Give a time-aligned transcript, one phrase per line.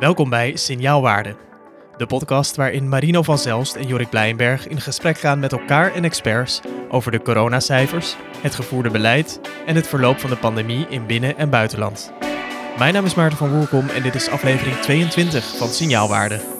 [0.00, 1.36] Welkom bij Signaalwaarde,
[1.96, 6.04] de podcast waarin Marino van Zelst en Jorik Blijenberg in gesprek gaan met elkaar en
[6.04, 11.36] experts over de coronacijfers, het gevoerde beleid en het verloop van de pandemie in binnen-
[11.36, 12.12] en buitenland.
[12.78, 16.59] Mijn naam is Maarten van Woerkom en dit is aflevering 22 van Signaalwaarde.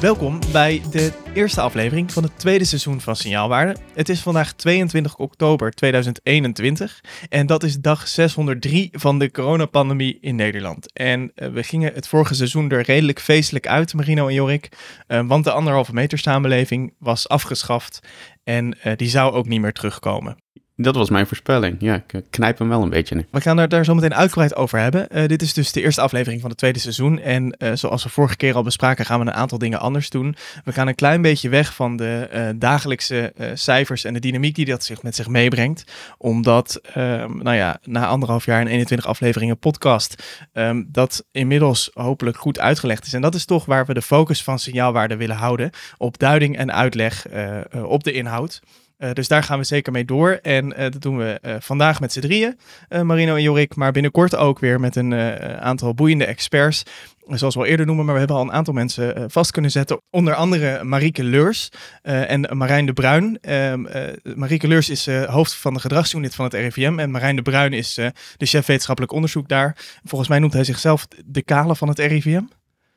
[0.00, 3.76] Welkom bij de eerste aflevering van het tweede seizoen van Signaalwaarde.
[3.94, 10.36] Het is vandaag 22 oktober 2021 en dat is dag 603 van de coronapandemie in
[10.36, 10.92] Nederland.
[10.92, 14.68] En uh, we gingen het vorige seizoen er redelijk feestelijk uit, Marino en Jorik,
[15.08, 18.00] uh, want de anderhalve meter samenleving was afgeschaft
[18.44, 20.36] en uh, die zou ook niet meer terugkomen.
[20.78, 21.76] Dat was mijn voorspelling.
[21.78, 23.26] Ja, ik knijp hem wel een beetje nu.
[23.30, 25.06] We gaan het daar zo meteen uitgebreid over hebben.
[25.10, 27.18] Uh, dit is dus de eerste aflevering van het tweede seizoen.
[27.18, 30.36] En uh, zoals we vorige keer al bespraken, gaan we een aantal dingen anders doen.
[30.64, 34.84] We gaan een klein beetje weg van de dagelijkse cijfers en de dynamiek die dat
[34.84, 35.84] zich met zich meebrengt.
[36.18, 40.22] Omdat, ehm, nou ja, na anderhalf jaar en 21 afleveringen podcast,
[40.52, 43.12] um, dat inmiddels hopelijk goed uitgelegd is.
[43.12, 45.70] En dat is toch waar we de focus van signaalwaarde willen houden.
[45.96, 47.26] Op duiding en uitleg
[47.72, 48.60] op de inhoud.
[48.98, 50.38] Uh, dus daar gaan we zeker mee door.
[50.42, 52.58] En uh, dat doen we uh, vandaag met z'n drieën,
[53.02, 53.74] Marino en Jorik.
[53.74, 55.14] Maar binnenkort ook weer met een
[55.60, 56.82] aantal boeiende experts.
[57.28, 60.00] Zoals we al eerder noemen, maar we hebben al een aantal mensen vast kunnen zetten.
[60.10, 61.68] Onder andere Marieke Leurs
[62.02, 63.38] en Marijn de Bruin.
[64.34, 66.98] Marieke Leurs is hoofd van de gedragsunit van het RIVM.
[66.98, 67.94] En Marijn de Bruin is
[68.36, 69.76] de chef wetenschappelijk onderzoek daar.
[70.04, 72.42] Volgens mij noemt hij zichzelf de kale van het RIVM.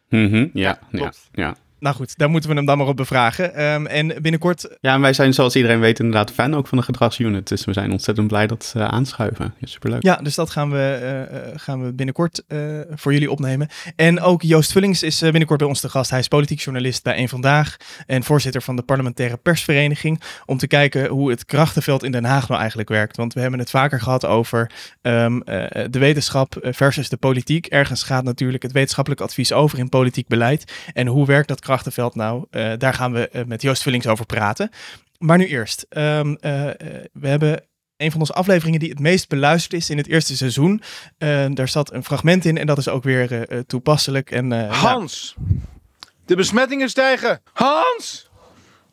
[0.10, 1.56] Mm -hmm, ja, ja, ja.
[1.80, 3.64] Nou goed, daar moeten we hem dan maar op bevragen.
[3.64, 4.78] Um, en binnenkort...
[4.82, 7.48] Ja, en wij zijn zoals iedereen weet inderdaad fan ook van de gedragsunit.
[7.48, 9.54] Dus we zijn ontzettend blij dat ze aanschuiven.
[9.58, 10.04] Ja, superleuk.
[10.04, 13.68] Ja, dus dat gaan we, uh, gaan we binnenkort uh, voor jullie opnemen.
[13.96, 16.10] En ook Joost Vullings is binnenkort bij ons te gast.
[16.10, 20.22] Hij is politiek journalist bij Eén Vandaag en voorzitter van de parlementaire persvereniging.
[20.46, 23.18] Om te kijken hoe het krachtenveld in Den Haag nou eigenlijk werkt.
[23.18, 25.42] Want we hebben het vaker gehad over um, uh,
[25.90, 27.66] de wetenschap versus de politiek.
[27.66, 30.74] Ergens gaat natuurlijk het wetenschappelijk advies over in politiek beleid.
[30.94, 32.46] En hoe werkt dat krachtenveld nou?
[32.52, 34.70] Uh, daar gaan we uh, met Joost Vullings over praten.
[35.18, 35.86] Maar nu eerst.
[35.90, 36.36] Um, uh,
[37.14, 37.64] we hebben
[37.98, 40.82] een van onze afleveringen die het meest beluisterd is in het eerste seizoen.
[41.54, 44.32] daar zat een fragment in en dat is ook weer toepasselijk.
[44.32, 45.60] En, Hans, nou...
[46.26, 47.42] de besmettingen stijgen.
[47.54, 48.30] Hans,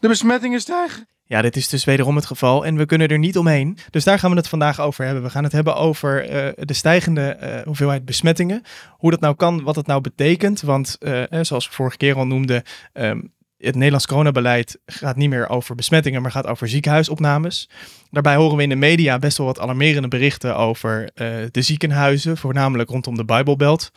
[0.00, 1.08] de besmettingen stijgen.
[1.28, 3.78] Ja, dit is dus wederom het geval en we kunnen er niet omheen.
[3.90, 5.22] Dus daar gaan we het vandaag over hebben.
[5.22, 8.62] We gaan het hebben over uh, de stijgende uh, hoeveelheid besmettingen.
[8.90, 10.60] Hoe dat nou kan, wat het nou betekent.
[10.60, 15.48] Want uh, zoals we vorige keer al noemden, um, het Nederlands coronabeleid gaat niet meer
[15.48, 17.68] over besmettingen, maar gaat over ziekenhuisopnames.
[18.10, 21.10] Daarbij horen we in de media best wel wat alarmerende berichten over
[21.50, 23.90] de ziekenhuizen, voornamelijk rondom de Bijbelbelt.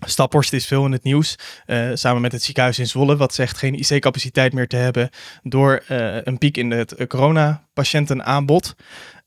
[0.00, 3.58] Staphorst is veel in het nieuws, uh, samen met het ziekenhuis in Zwolle, wat zegt
[3.58, 5.10] geen IC-capaciteit meer te hebben
[5.42, 8.74] door uh, een piek in het coronapatiëntenaanbod.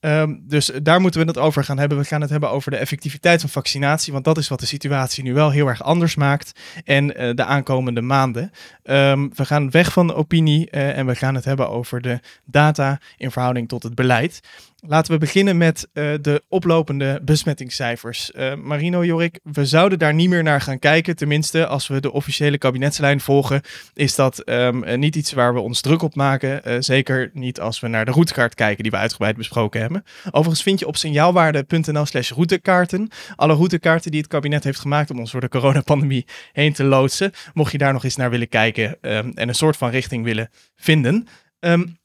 [0.02, 1.98] Um, dus daar moeten we het over gaan hebben.
[1.98, 5.24] We gaan het hebben over de effectiviteit van vaccinatie, want dat is wat de situatie
[5.24, 8.52] nu wel heel erg anders maakt en de aankomende maanden.
[8.84, 13.00] Um, we gaan weg van de opinie en we gaan het hebben over de data
[13.18, 14.42] in verhouding tot het beleid.
[14.88, 18.32] Laten we beginnen met uh, de oplopende besmettingscijfers.
[18.36, 21.16] Uh, Marino Jorik, we zouden daar niet meer naar gaan kijken.
[21.16, 23.62] Tenminste, als we de officiële kabinetslijn volgen,
[23.94, 26.84] is dat um, niet iets waar we ons druk op maken.
[26.84, 30.04] Zeker niet als we naar de routekaart kijken die we uitgebreid besproken hebben.
[30.26, 35.20] Overigens vind je op signaalwaarde.nl slash routekaarten alle routekaarten die het kabinet heeft gemaakt om
[35.20, 37.32] ons door de coronapandemie heen te loodsen.
[37.54, 40.50] Mocht je daar nog eens naar willen kijken um, en een soort van richting willen
[40.76, 41.28] vinden.
[41.60, 41.98] Um,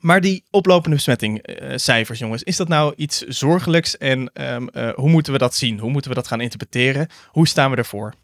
[0.00, 5.08] maar die oplopende besmettingcijfers, uh, jongens, is dat nou iets zorgelijks en um, uh, hoe
[5.08, 5.78] moeten we dat zien?
[5.78, 7.08] Hoe moeten we dat gaan interpreteren?
[7.28, 8.14] Hoe staan we ervoor?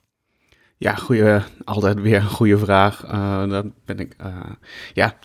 [0.76, 3.04] Ja, goeie, altijd weer een goede vraag.
[3.06, 4.16] Uh, ben ik.
[4.94, 5.16] ja,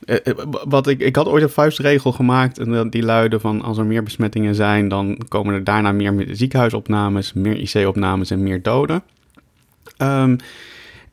[0.64, 4.04] wat ik, ik had ooit een vuistregel gemaakt en die luidde van als er meer
[4.04, 9.04] besmettingen zijn, dan komen er daarna meer ziekenhuisopnames, meer IC-opnames en meer doden.
[9.98, 10.38] Um,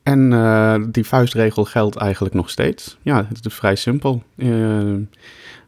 [0.06, 2.96] en uh, die vuistregel geldt eigenlijk nog steeds.
[3.02, 4.22] Ja, het is vrij simpel.
[4.36, 4.94] Uh,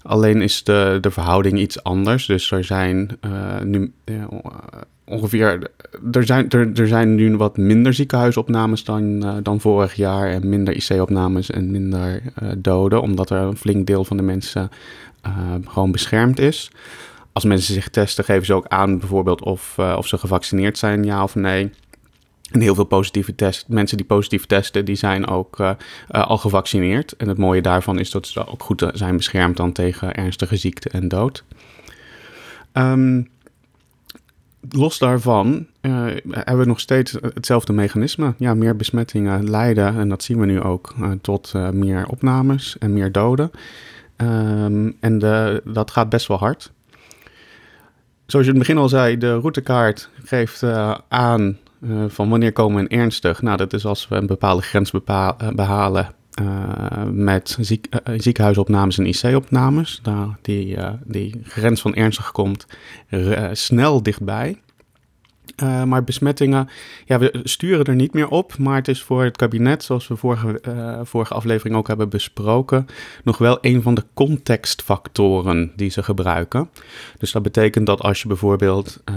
[0.03, 2.27] alleen is de, de verhouding iets anders.
[2.27, 3.93] Dus er zijn uh, nu
[5.05, 5.71] ongeveer.
[6.13, 10.31] Er zijn, er, er zijn nu wat minder ziekenhuisopnames dan, dan vorig jaar.
[10.31, 12.23] En minder IC-opnames en minder
[12.59, 13.03] doden.
[13.03, 14.71] Omdat er een flink deel van de mensen
[15.65, 16.71] gewoon beschermd is.
[17.33, 21.23] Als mensen zich testen, geven ze ook aan bijvoorbeeld of, of ze gevaccineerd zijn, ja
[21.23, 21.71] of nee.
[22.51, 25.71] En heel veel positieve test, mensen die positief testen, die zijn ook uh,
[26.11, 27.17] uh, al gevaccineerd.
[27.17, 30.89] En het mooie daarvan is dat ze ook goed zijn beschermd dan tegen ernstige ziekte
[30.89, 31.45] en dood.
[32.73, 33.29] Um,
[34.71, 35.67] los daarvan
[36.31, 38.35] hebben we nog steeds hetzelfde mechanisme.
[38.37, 43.13] Ja, meer besmettingen leiden, en dat zien we nu ook, tot meer opnames en meer
[43.13, 43.51] doden.
[44.17, 45.19] Ehm, en
[45.65, 46.73] dat gaat best wel hard.
[48.27, 50.63] Zoals je in het begin al zei, de routekaart geeft
[51.09, 53.43] aan uh, van wanneer komen we in ernstig.
[53.43, 54.91] Nou, dat is als we een bepaalde grens
[55.55, 56.09] behalen
[56.43, 60.01] uh, met ziek, ziekenhuisopnames en IC-opnames.
[60.03, 62.67] Nou, die, die grens van ernstig komt
[63.53, 64.61] snel dichtbij.
[65.63, 66.69] Uh, maar besmettingen,
[67.05, 68.59] ja, we sturen er niet meer op.
[68.59, 72.87] Maar het is voor het kabinet, zoals we vorige, uh, vorige aflevering ook hebben besproken,
[73.25, 76.71] nog wel een van de contextfactoren die ze gebruiken.
[77.19, 79.15] Dus dat betekent dat als je bijvoorbeeld uh,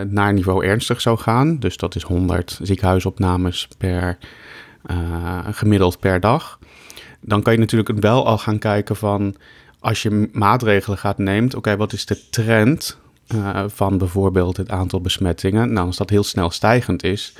[0.00, 4.18] naar niveau ernstig zou gaan, dus dat is 100 ziekenhuisopnames per
[5.50, 6.58] gemiddeld per dag,
[7.20, 9.36] dan kan je natuurlijk wel al gaan kijken van
[9.84, 12.98] als je maatregelen gaat neemt, oké, wat is de trend
[13.34, 15.72] uh, van bijvoorbeeld het aantal besmettingen.
[15.72, 17.34] Nou, als dat heel snel stijgend is,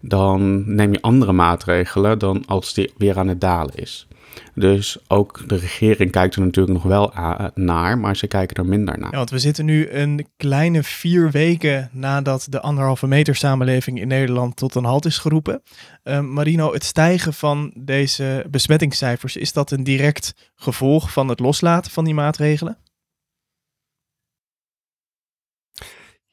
[0.00, 4.08] dan neem je andere maatregelen dan als die weer aan het dalen is.
[4.54, 7.12] Dus ook de regering kijkt er natuurlijk nog wel
[7.54, 9.10] naar, maar ze kijken er minder naar.
[9.10, 14.56] Want we zitten nu een kleine vier weken nadat de anderhalve meter samenleving in Nederland
[14.56, 15.62] tot een halt is geroepen.
[16.04, 21.90] Uh, Marino, het stijgen van deze besmettingscijfers, is dat een direct gevolg van het loslaten
[21.90, 22.76] van die maatregelen?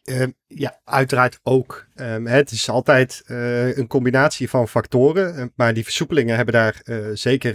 [0.07, 1.85] Uh, ja, uiteraard ook.
[1.95, 6.81] Um, het is altijd uh, een combinatie van factoren, uh, maar die versoepelingen hebben daar
[6.83, 7.53] uh, zeker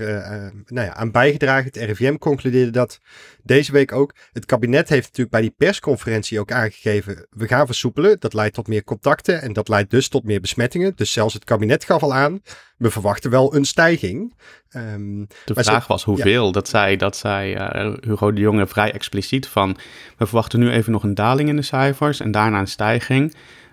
[0.67, 1.65] nou ja, aan bijgedragen.
[1.65, 3.01] Het RIVM concludeerde dat
[3.43, 4.15] deze week ook.
[4.33, 8.21] Het kabinet heeft natuurlijk bij die persconferentie ook aangegeven, we gaan versoepelen.
[8.21, 10.93] Dat leidt tot meer contacten en dat leidt dus tot meer besmettingen.
[10.97, 12.43] Dus zelfs het kabinet gaf al aan,
[12.77, 14.35] we verwachten wel een stijging.
[14.77, 16.47] Um, de vraag was hoeveel.
[16.47, 16.53] Ja.
[16.53, 17.55] Dat zei, dat zei
[18.01, 19.77] Hugo de Jonge vrij expliciet van,
[20.17, 22.79] we verwachten nu even nog een daling in de cijfers en daarna een stijging.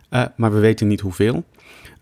[0.10, 1.44] Uh, maar we weten niet hoeveel.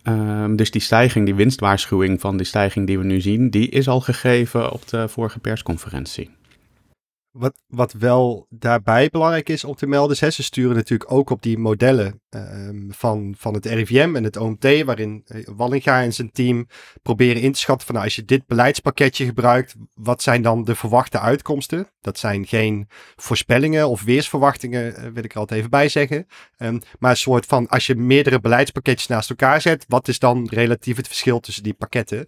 [0.04, 3.88] Uh, dus die stijging, die winstwaarschuwing van die stijging die we nu zien, die is
[3.88, 6.30] al gegeven op de vorige persconferentie.
[7.38, 11.42] Wat, wat wel daarbij belangrijk is om te melden, is, ze sturen natuurlijk ook op
[11.42, 16.32] die modellen um, van, van het RIVM en het OMT, waarin eh, Wallinga en zijn
[16.32, 16.68] team
[17.02, 20.76] proberen in te schatten van nou, als je dit beleidspakketje gebruikt, wat zijn dan de
[20.76, 21.88] verwachte uitkomsten?
[22.02, 26.28] Dat zijn geen voorspellingen of weersverwachtingen, uh, wil ik er altijd even bij zeggen.
[26.58, 30.48] Um, maar een soort van, als je meerdere beleidspakketjes naast elkaar zet, wat is dan
[30.52, 32.28] relatief het verschil tussen die pakketten?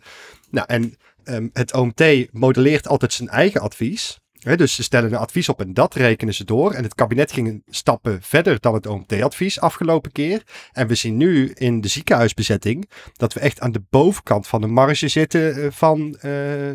[0.49, 4.19] Nou, en um, het OMT modelleert altijd zijn eigen advies
[4.55, 6.71] dus ze stellen een advies op en dat rekenen ze door.
[6.71, 10.43] En het kabinet ging stappen verder dan het OMT-advies afgelopen keer.
[10.71, 14.67] En we zien nu in de ziekenhuisbezetting dat we echt aan de bovenkant van de
[14.67, 16.31] marge zitten eh, van uh,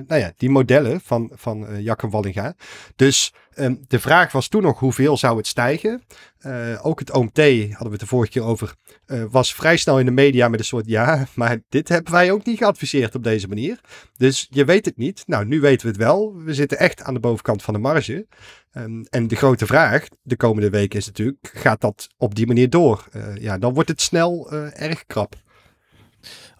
[0.06, 2.54] nou ja, die modellen van, van uh, Wallinga.
[2.96, 6.02] Dus um, de vraag was toen nog hoeveel zou het stijgen.
[6.46, 8.74] Uh, ook het OMT, hadden we het de vorige keer over,
[9.06, 12.32] uh, was vrij snel in de media met een soort ja, maar dit hebben wij
[12.32, 13.80] ook niet geadviseerd op deze manier.
[14.16, 15.22] Dus je weet het niet.
[15.26, 16.34] Nou, nu weten we het wel.
[16.36, 18.26] We zitten echt aan de bovenkant van de marge.
[18.72, 22.70] Um, en de grote vraag de komende weken is natuurlijk, gaat dat op die manier
[22.70, 23.08] door?
[23.16, 25.34] Uh, ja, dan wordt het snel erg krap.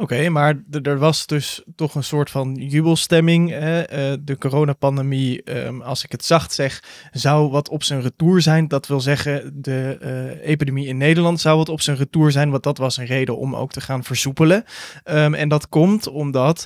[0.03, 3.51] Oké, maar er was dus toch een soort van jubelstemming.
[3.51, 4.13] Hè?
[4.13, 6.83] Uh, de coronapandemie, um, als ik het zacht zeg,
[7.13, 8.69] zou wat op zijn retour zijn.
[8.69, 12.51] Dat wil zeggen, de uh, epidemie in Nederland zou wat op zijn retour zijn.
[12.51, 14.65] Want dat was een reden om ook te gaan versoepelen.
[15.05, 16.65] Um, en dat komt omdat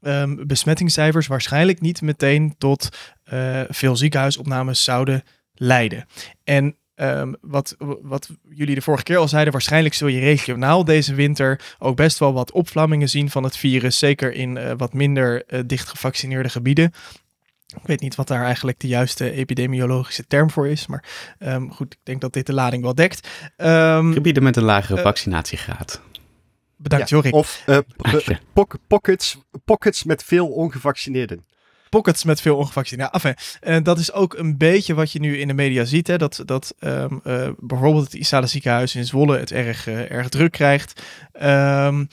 [0.00, 2.88] um, besmettingscijfers waarschijnlijk niet meteen tot
[3.32, 5.22] uh, veel ziekenhuisopnames zouden
[5.54, 6.06] leiden.
[6.44, 11.14] En Um, wat, wat jullie de vorige keer al zeiden, waarschijnlijk zul je regionaal deze
[11.14, 13.98] winter ook best wel wat opvlammingen zien van het virus.
[13.98, 16.92] Zeker in uh, wat minder uh, dicht gevaccineerde gebieden.
[17.66, 20.86] Ik weet niet wat daar eigenlijk de juiste epidemiologische term voor is.
[20.86, 21.04] Maar
[21.38, 23.28] um, goed, ik denk dat dit de lading wel dekt.
[23.56, 26.02] Um, gebieden met een lagere uh, vaccinatiegraad.
[26.76, 27.34] Bedankt, ja, Jorik.
[27.34, 27.64] Of
[28.86, 31.44] pockets, pockets met veel ongevaccineerden
[31.88, 33.14] pockets met veel ongevaccineerden.
[33.14, 36.06] Enfin, en dat is ook een beetje wat je nu in de media ziet.
[36.06, 40.28] Hè, dat dat um, uh, bijvoorbeeld het Isale ziekenhuis in Zwolle het erg, uh, erg
[40.28, 41.02] druk krijgt.
[41.42, 42.08] Um,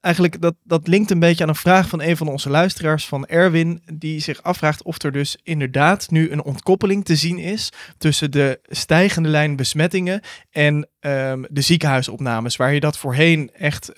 [0.00, 3.26] eigenlijk dat, dat linkt een beetje aan een vraag van een van onze luisteraars, van
[3.26, 8.30] Erwin, die zich afvraagt of er dus inderdaad nu een ontkoppeling te zien is tussen
[8.30, 13.92] de stijgende lijn besmettingen en um, de ziekenhuisopnames, waar je dat voorheen echt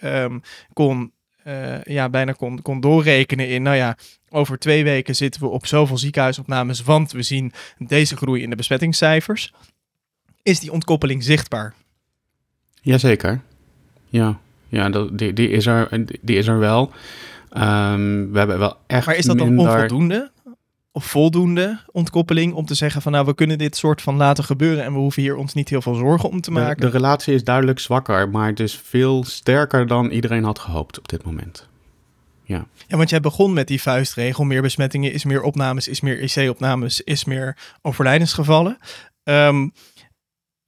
[0.72, 1.12] kon
[1.48, 3.96] uh, ja, bijna kon, kon doorrekenen in, nou ja,
[4.30, 8.56] over twee weken zitten we op zoveel ziekenhuisopnames, want we zien deze groei in de
[8.56, 9.52] besmettingscijfers.
[10.42, 11.74] Is die ontkoppeling zichtbaar?
[12.80, 13.40] Jazeker.
[14.08, 14.38] Ja,
[14.68, 16.92] ja dat, die, die, is er, die is er wel.
[17.52, 20.30] Um, we hebben wel echt Maar is dat dan onvoldoende?
[21.00, 24.92] Voldoende ontkoppeling om te zeggen van nou we kunnen dit soort van laten gebeuren en
[24.92, 26.80] we hoeven hier ons niet heel veel zorgen om te maken?
[26.80, 30.98] De, de relatie is duidelijk zwakker, maar het is veel sterker dan iedereen had gehoopt
[30.98, 31.68] op dit moment.
[32.44, 32.66] Ja.
[32.86, 34.44] Ja, want jij begon met die vuistregel.
[34.44, 38.78] Meer besmettingen is meer opnames, is meer IC-opnames, is meer overlijdensgevallen.
[39.22, 39.68] Ehm,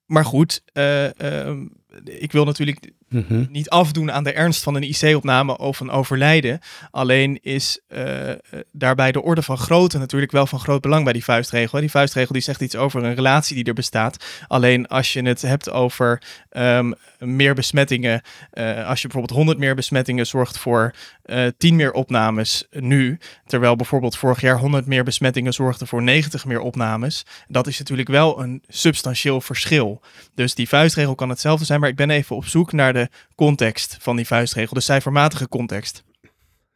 [0.06, 1.66] maar goed, eh, ehm,
[2.04, 3.44] ik wil natuurlijk Mhm.
[3.50, 6.60] niet afdoen aan de ernst van een IC-opname of een overlijden.
[6.90, 8.38] Alleen is eh, eh,
[8.72, 11.80] daarbij de orde van grootte natuurlijk wel van groot belang bij die vuistregel.
[11.80, 14.24] Die vuistregel die zegt iets over een relatie die er bestaat.
[14.48, 19.74] Alleen als je het hebt over ehm, meer besmettingen, eh, als je bijvoorbeeld 100 meer
[19.74, 25.52] besmettingen zorgt voor eh 10 meer opnames nu, terwijl bijvoorbeeld vorig jaar 100 meer besmettingen
[25.52, 30.02] zorgden voor 90 meer opnames, dat is natuurlijk wel een substantieel verschil.
[30.34, 33.96] Dus die vuistregel kan hetzelfde zijn, maar ik ben even op zoek naar de context
[34.00, 36.04] van die vuistregel, de cijfermatige context.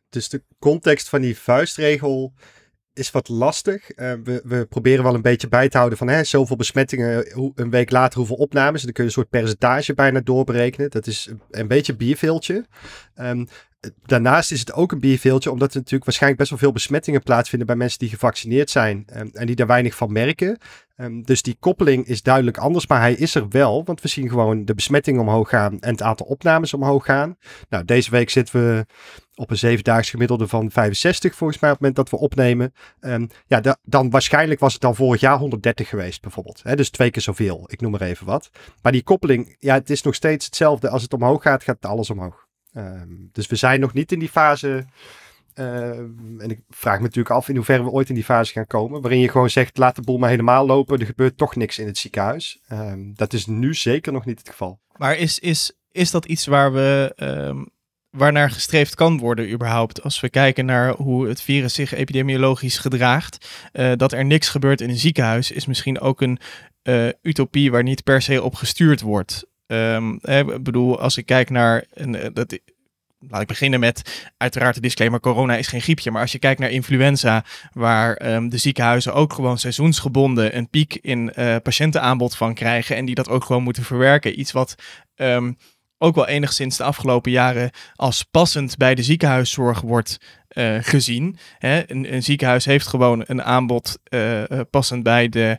[0.08, 2.32] Dus de context van die vuistregel
[2.94, 3.90] is wat lastig.
[3.90, 7.52] Eh, we, we proberen wel een beetje bij te houden van hè, zoveel besmettingen, hoe,
[7.54, 8.82] een week later hoeveel opnames.
[8.82, 10.90] Dan kun je een soort percentage bijna doorberekenen.
[10.90, 12.64] Dat is een, beetje bierveeltje.
[13.14, 13.44] Ehm,
[14.06, 17.66] daarnaast is het ook een bierveeltje, omdat er natuurlijk waarschijnlijk best wel veel besmettingen plaatsvinden
[17.66, 20.58] bij mensen die gevaccineerd zijn ehm, en die daar weinig van merken.
[20.96, 24.28] Ehm, dus die koppeling is duidelijk anders, maar hij is er wel, want we zien
[24.28, 27.36] gewoon de besmettingen omhoog gaan en het aantal opnames omhoog gaan.
[27.68, 28.86] Nou, deze week zitten we
[29.34, 32.72] op een zevendaags gemiddelde van 65 volgens mij op het moment dat we opnemen.
[33.00, 36.62] Ehm, ja, da- dan waarschijnlijk was het dan vorig jaar 130 geweest bijvoorbeeld.
[36.76, 38.50] Dus twee keer zoveel, ik noem maar even wat.
[38.82, 40.88] Maar die koppeling, ja, het is nog steeds hetzelfde.
[40.88, 42.43] Als het omhoog gaat, gaat alles omhoog.
[42.74, 44.84] Ehm, dus we zijn nog niet in die fase.
[45.54, 48.66] ehm, en ik vraag me natuurlijk af in hoeverre we ooit in die fase gaan
[48.66, 49.00] komen.
[49.00, 50.98] Waarin je gewoon zegt: laat de boel maar helemaal lopen.
[50.98, 52.60] Er gebeurt toch niks in het ziekenhuis.
[52.68, 54.80] Ehm, dat is nu zeker nog niet het geval.
[54.96, 57.64] Maar is, is, is dat iets waar we, ehm,
[58.10, 60.02] waarnaar gestreefd kan worden überhaupt?
[60.02, 63.48] Als we kijken naar hoe het virus zich epidemiologisch gedraagt.
[63.72, 66.38] eh, dat er niks gebeurt in een ziekenhuis is misschien ook een
[66.82, 69.46] eh, utopie waar niet per se op gestuurd wordt.
[69.66, 71.84] Ehm, ik bedoel, als ik kijk naar...
[71.94, 72.58] Eh, dat,
[73.28, 76.10] laat ik beginnen met uiteraard de disclaimer: corona is geen griepje.
[76.10, 80.94] Maar als je kijkt naar influenza, waar ehm, de ziekenhuizen ook gewoon seizoensgebonden een piek
[80.94, 82.96] in eh, patiëntenaanbod van krijgen.
[82.96, 84.40] En die dat ook gewoon moeten verwerken.
[84.40, 84.74] Iets wat
[85.14, 85.52] ehm,
[85.98, 90.18] ook wel enigszins de afgelopen jaren als passend bij de ziekenhuiszorg wordt
[90.48, 91.36] eh, gezien.
[91.58, 91.90] Hè?
[91.90, 93.98] Een, ziekenhuis heeft gewoon een aanbod
[94.70, 95.58] passend bij de.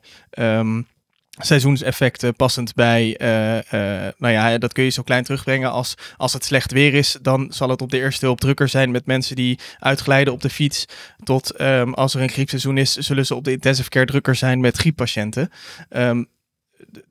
[1.37, 6.33] Seizoenseffecten passend bij, eh, eh, nou ja, dat kun je zo klein terugbrengen als, als
[6.33, 9.35] het slecht weer is, dan zal het op de eerste hulp drukker zijn met mensen
[9.35, 10.85] die uitglijden op de fiets,
[11.23, 14.59] tot ehm, als er een griepseizoen is, zullen ze op de intensive care drukker zijn
[14.59, 15.49] met grieppatiënten.
[15.89, 16.23] Ehm,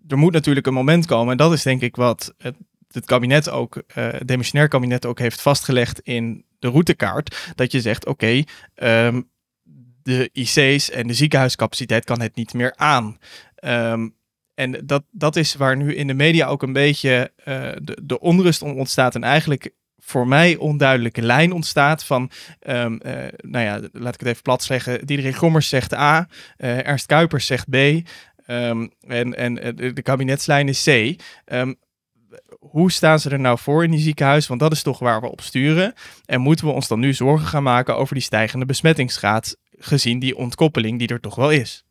[0.09, 2.57] er moet natuurlijk een moment komen, en dat is denk ik wat het,
[2.91, 7.81] het kabinet ook, eh het demissionair kabinet ook heeft vastgelegd in de routekaart, dat je
[7.81, 8.43] zegt, oké,
[8.75, 9.21] ehm,
[10.03, 13.19] de IC's en de ziekenhuiscapaciteit kan het niet meer aan.
[13.65, 14.09] Ehm,
[14.55, 18.21] en dat, dat is waar nu in de media ook een beetje eh, de, de
[18.21, 19.15] onrust om ontstaat.
[19.15, 22.31] En eigenlijk voor mij onduidelijke lijn ontstaat van,
[22.61, 25.07] ehm, eh, nou ja, laat ik het even plat zeggen.
[25.07, 30.85] Diederik Gommers zegt A, eh, Ernst Kuipers zegt B ehm, en, en de, kabinetslijn is
[30.85, 31.21] C.
[32.59, 34.47] Hoe staan ze er nou voor in die ziekenhuis?
[34.47, 35.95] Want dat is toch waar we op sturen.
[36.25, 40.37] En moeten we ons dan nu zorgen gaan maken over die stijgende besmettingsgraad, gezien die
[40.37, 41.84] ontkoppeling die er toch wel is?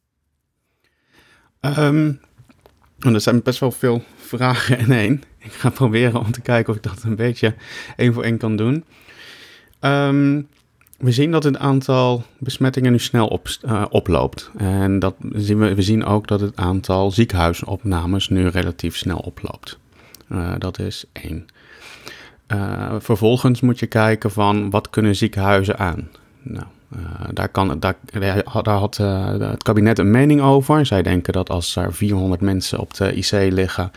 [3.00, 5.24] En er zijn best wel veel vragen in één.
[5.38, 7.56] Ik ga proberen om te kijken of ik dat een beetje
[7.96, 8.84] één voor één kan doen.
[9.80, 10.42] Ehm,
[10.98, 14.52] we zien dat het aantal besmettingen nu snel op, eh, oploopt.
[14.58, 19.80] En dat zien we, we zien ook dat het aantal ziekenhuisopnames nu relatief snel oploopt.
[20.28, 21.46] Eh, dat is één.
[22.48, 26.10] Eh, vervolgens moet je kijken van wat kunnen ziekenhuizen aan.
[26.42, 26.66] Nou,
[27.34, 27.96] daar, kan, daar,
[28.62, 30.86] daar had eh, het kabinet een mening over.
[30.86, 33.92] Zij denken dat als er 400 mensen op de IC liggen,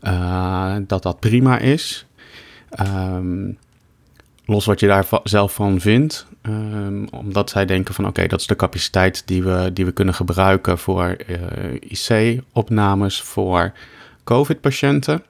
[0.00, 2.06] eh, dat dat prima is.
[2.70, 3.50] Ehm,
[4.44, 6.26] los wat je daar zelf van vindt.
[6.42, 10.14] ehm, omdat zij denken van oké, dat is de capaciteit die we, die we kunnen
[10.14, 13.72] gebruiken voor eh, IC-opnames voor
[14.24, 15.22] COVID-patiënten.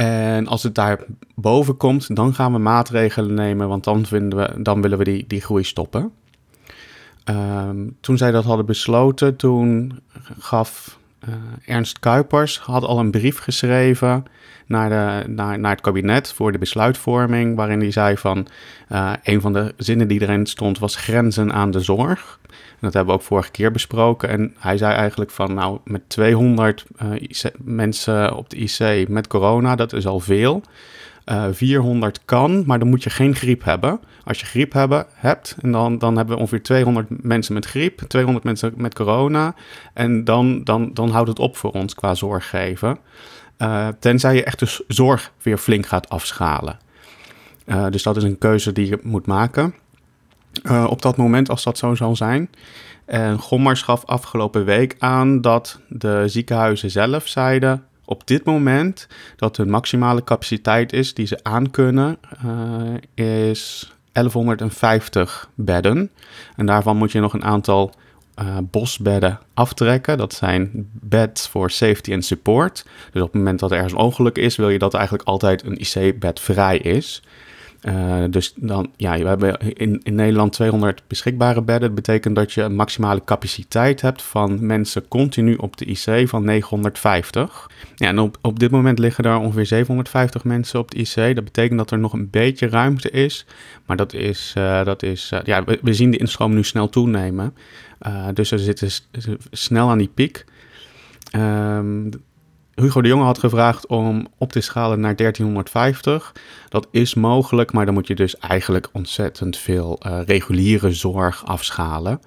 [0.00, 1.04] En als het daar
[1.34, 5.24] boven komt, dan gaan we maatregelen nemen, want dan, vinden we, dan willen we die,
[5.26, 6.12] die groei stoppen.
[7.24, 10.00] Ehm, toen zij dat hadden besloten, toen
[10.38, 14.24] gaf eh, Ernst Kuipers had al een brief geschreven
[14.66, 18.46] naar, de, naar, naar het kabinet voor de besluitvorming, waarin hij zei van
[18.88, 22.38] eh, een van de zinnen die erin stond was grenzen aan de zorg.
[22.80, 24.28] Dat hebben we ook vorige keer besproken.
[24.28, 27.08] En hij zei eigenlijk van, nou, met 200 eh,
[27.58, 30.62] mensen op de IC met corona, dat is al veel.
[31.24, 34.00] Eh 400 kan, maar dan moet je geen griep hebben.
[34.24, 38.00] Als je griep hebben, hebt, en dan, dan hebben we ongeveer 200 mensen met griep,
[38.08, 39.54] 200 mensen met corona.
[39.94, 42.98] En dan, dan, dan houdt het op voor ons qua zorg geven.
[43.56, 46.78] Eh, tenzij je echt de zorg weer flink gaat afschalen.
[47.66, 49.74] Uh, dus dat is een keuze die je moet maken.
[50.62, 52.50] Uh, op dat moment, als dat zo zal zijn.
[53.04, 59.56] En Gommers gaf afgelopen week aan dat de ziekenhuizen zelf zeiden op dit moment dat
[59.56, 66.10] hun maximale capaciteit is die ze aankunnen, uh, is 1150 bedden.
[66.56, 67.94] En daarvan moet je nog een aantal
[68.40, 70.18] uh, bosbedden aftrekken.
[70.18, 72.84] Dat zijn beds voor safety en support.
[73.12, 75.64] Dus op het moment dat er ergens een ongeluk is, wil je dat eigenlijk altijd
[75.64, 77.22] een IC-bed vrij is.
[77.82, 81.94] Uh, dus dan, ja, we hebben in, Nederland 200 beschikbare bedden.
[81.94, 86.44] Dat betekent dat je een maximale capaciteit hebt van mensen continu op de IC van
[86.44, 87.70] 950.
[87.96, 91.34] Ja, en op, op dit moment liggen er ongeveer 750 mensen op de IC.
[91.34, 93.46] Dat betekent dat er nog een beetje ruimte is.
[93.86, 97.54] Maar dat is, uh, dat is uh, ja, we, zien de instroom nu snel toenemen.
[98.34, 98.90] dus we zitten
[99.50, 100.44] snel aan die piek.
[101.36, 102.10] Um,
[102.80, 106.32] Hugo de Jonge had gevraagd om op te schalen naar 1350.
[106.68, 112.20] Dat is mogelijk, maar dan moet je dus eigenlijk ontzettend veel uh, reguliere zorg afschalen.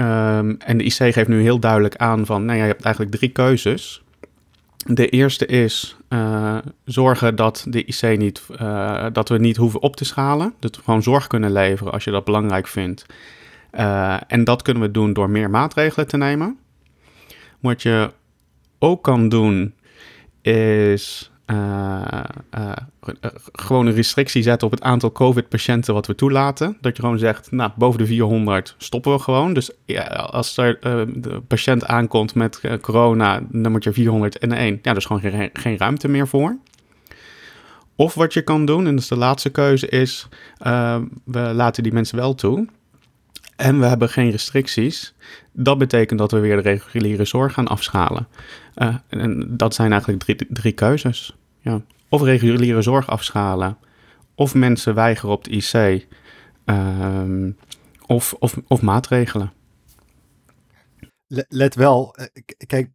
[0.00, 3.16] Um, en de IC geeft nu heel duidelijk aan van, nou ja, je hebt eigenlijk
[3.16, 4.02] drie keuzes.
[4.86, 9.96] De eerste is uh, zorgen dat de IC niet, uh, dat we niet hoeven op
[9.96, 10.54] te schalen.
[10.58, 13.06] Dat we gewoon zorg kunnen leveren als je dat belangrijk vindt.
[14.26, 16.58] en dat kunnen we doen door meer maatregelen te nemen.
[17.60, 18.10] Wat je
[18.78, 19.74] ook kan doen,
[20.42, 22.72] is uh, uh,
[23.52, 26.76] gewoon een restrictie zetten op het aantal COVID-patiënten wat we toelaten.
[26.80, 29.54] Dat je gewoon zegt, nou, boven de 400 stoppen we gewoon.
[29.54, 34.78] Dus ja, als er uh, de patiënt aankomt met corona, dan moet je 401.
[34.82, 36.56] Ja, er is gewoon geen, geen ruimte meer voor.
[37.96, 40.28] Of wat je kan doen, en dat is de laatste keuze, is
[41.24, 42.66] we laten die mensen wel toe.
[43.56, 45.14] En we hebben geen restricties.
[45.52, 48.28] Dat betekent dat we weer de reguliere zorg gaan afschalen.
[48.76, 51.36] Uh, en dat zijn eigenlijk drie, drie keuzes.
[51.60, 51.82] Ja.
[52.08, 53.78] Of reguliere zorg afschalen,
[54.34, 56.06] of mensen weigeren op de IC,
[56.66, 57.48] uh,
[58.06, 59.52] of, of, of maatregelen.
[61.48, 62.26] Let wel, eh,
[62.66, 62.90] kijk,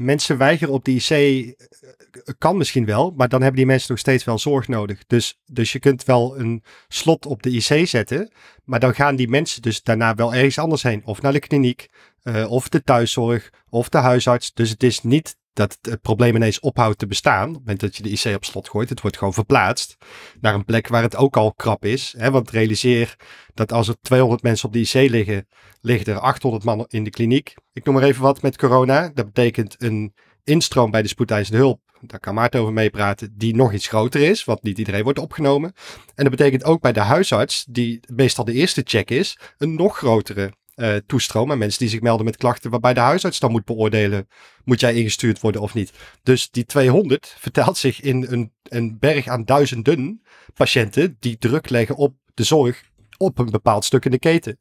[0.00, 3.98] mensen weigeren op de IC eh, kan misschien wel, maar dan hebben die mensen nog
[3.98, 5.06] steeds wel zorg nodig.
[5.06, 8.32] Dus, dus je kunt wel een slot op de IC zetten,
[8.64, 11.02] maar dan gaan die mensen dus daarna wel ergens anders heen.
[11.04, 11.88] Of naar de kliniek,
[12.24, 14.54] uh, of de thuiszorg, of de huisarts.
[14.54, 17.48] Dus het is niet dat het probleem ineens ophoudt te bestaan.
[17.48, 19.96] Op het moment dat je de IC op slot gooit, het wordt gewoon verplaatst
[20.40, 22.14] naar een plek waar het ook al krap is.
[22.18, 22.30] Hè?
[22.30, 23.16] Want realiseer
[23.54, 25.48] dat als er 200 mensen op de IC liggen,
[25.80, 27.54] liggen er 800 man in de kliniek.
[27.72, 29.10] Ik noem maar even wat met corona.
[29.14, 31.80] Dat betekent een instroom bij de spoedeisende hulp.
[32.00, 35.72] Daar kan Maarten over meepraten, die nog iets groter is, want niet iedereen wordt opgenomen.
[36.14, 39.96] En dat betekent ook bij de huisarts, die meestal de eerste check is, een nog
[39.96, 43.64] grotere uh, toestroom aan mensen die zich melden met klachten, waarbij de huisarts dan moet
[43.64, 44.28] beoordelen,
[44.64, 45.92] moet jij ingestuurd worden of niet.
[46.22, 50.22] Dus die 200 vertelt zich in een, een berg aan duizenden
[50.54, 52.82] patiënten die druk leggen op de zorg
[53.16, 54.58] op een bepaald stuk in de keten.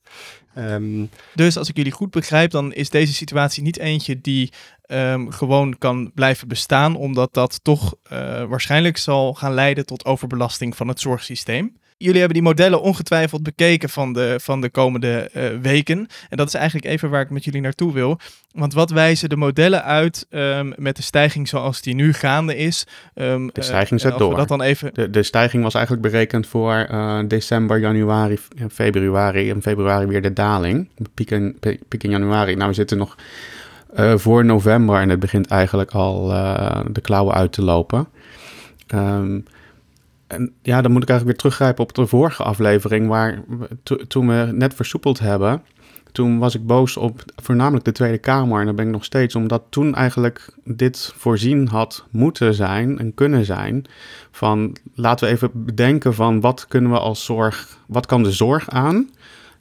[0.58, 4.54] Um, dus als ik jullie goed begrijp, dan is deze situatie niet eentje die
[4.88, 10.76] um, gewoon kan blijven bestaan, omdat dat toch uh, waarschijnlijk zal gaan leiden tot overbelasting
[10.76, 15.44] van het zorgsysteem jullie hebben die modellen ongetwijfeld bekeken van de, van de komende uh,
[15.62, 16.08] weken.
[16.30, 18.20] En dat is eigenlijk even waar ik met jullie naartoe wil.
[18.52, 22.88] Want wat wijzen de modellen uit um, met de stijging zoals die nu gaande is?
[23.16, 24.36] Um, de stijging zet uh, door.
[24.36, 24.94] Dat dan even...
[24.94, 28.40] de, de stijging was eigenlijk berekend voor uh, december, januari,
[28.72, 30.90] februari en februari weer de daling.
[31.14, 31.58] Piek in,
[31.88, 32.56] piek in januari.
[32.56, 33.16] Nou, we zitten nog
[34.16, 36.28] voor november en het begint eigenlijk al
[36.92, 38.08] de klauwen uit te lopen.
[38.96, 39.46] Um,
[40.30, 43.44] en ja, dan moet ik eigenlijk weer teruggrijpen op de vorige aflevering, waar
[44.08, 45.62] toen we net versoepeld hebben,
[46.12, 48.60] toen was ik boos op voornamelijk de Tweede Kamer.
[48.60, 53.14] En dat ben ik nog steeds, omdat toen eigenlijk dit voorzien had moeten zijn en
[53.14, 53.86] kunnen zijn.
[54.32, 58.70] Van laten we even bedenken van wat kunnen we als zorg, wat kan de zorg
[58.70, 59.10] aan?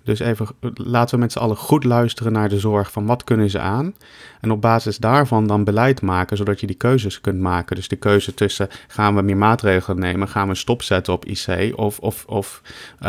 [0.05, 3.51] Dus even laten we met z'n allen goed luisteren naar de zorg van wat kunnen
[3.51, 3.95] ze aan.
[4.41, 7.77] En op basis daarvan dan beleid maken, zodat je die keuzes kunt maken.
[7.77, 11.73] Dus de keuze tussen gaan we meer maatregelen nemen, gaan we stop zetten op IC
[11.77, 12.63] of, of, of
[13.01, 13.09] uh,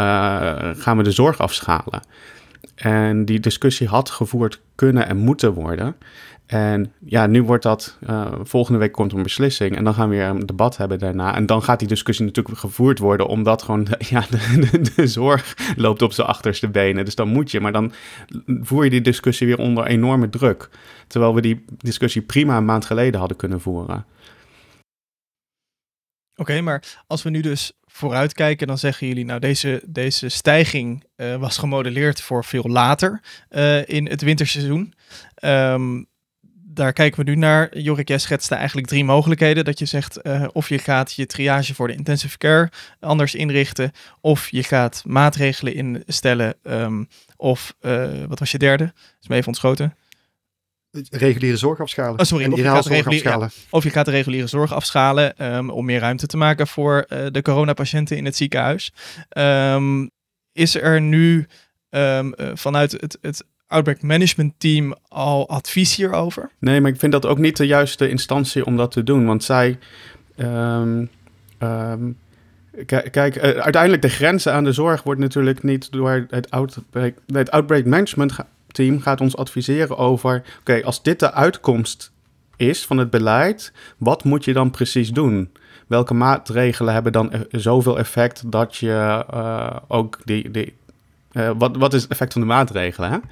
[0.73, 2.02] gaan we de zorg afschalen.
[2.75, 5.95] En die discussie had gevoerd kunnen en moeten worden.
[6.49, 10.15] En ja, nu wordt dat, uh, volgende week komt een beslissing en dan gaan we
[10.15, 11.35] weer een debat hebben daarna.
[11.35, 14.25] En dan gaat die discussie natuurlijk gevoerd worden, omdat gewoon de, ja,
[14.95, 17.05] de, zorg loopt op zijn achterste benen.
[17.05, 17.91] Dus dan moet je, maar dan
[18.45, 20.69] voer je die discussie weer onder enorme druk.
[21.07, 24.05] Terwijl we die discussie prima een maand geleden hadden kunnen voeren.
[26.35, 31.35] Oké, maar als we nu dus vooruitkijken, dan zeggen jullie, nou deze, deze stijging uh,
[31.35, 34.93] was gemodelleerd voor veel later uh, in het winterseizoen.
[35.43, 36.07] Um,
[36.71, 37.77] daar kijken we nu naar.
[37.77, 39.65] Jorik, jij schetste eigenlijk drie mogelijkheden.
[39.65, 43.91] Dat je zegt uh, of je gaat je triage voor de intensive care anders inrichten.
[44.21, 46.55] Of je gaat maatregelen instellen.
[46.63, 48.93] Um, of uh, wat was je derde?
[49.21, 49.95] is me even ontschoten.
[51.10, 52.19] Reguliere zorg afschalen.
[52.19, 55.69] Oh, sorry, of je, gaat reguliere, ja, of je gaat de reguliere zorg afschalen um,
[55.69, 58.93] om meer ruimte te maken voor uh, de coronapatiënten in het ziekenhuis.
[59.38, 60.10] Um,
[60.51, 61.47] is er nu
[62.53, 66.49] vanuit het, het Outbreak Management Team al advies hierover?
[66.60, 69.25] Nee, maar ik vind dat ook niet de juiste instantie om dat te doen.
[69.25, 69.77] Want zij.
[70.38, 71.10] Um,
[71.60, 72.17] um,
[72.86, 77.51] kijk, uh, uiteindelijk de grenzen aan de zorg wordt natuurlijk niet door het Outbreak, het
[77.51, 80.43] outbreak Management Team gaat ons adviseren over.
[80.60, 82.12] Oké, als dit de uitkomst
[82.55, 85.51] is van het beleid, wat moet je dan precies doen?
[85.88, 90.51] Welke maatregelen hebben dan e-, zoveel effect dat je uh, ook die.
[90.51, 90.73] die
[91.32, 93.23] uh, wat, wat is het effect van de maatregelen?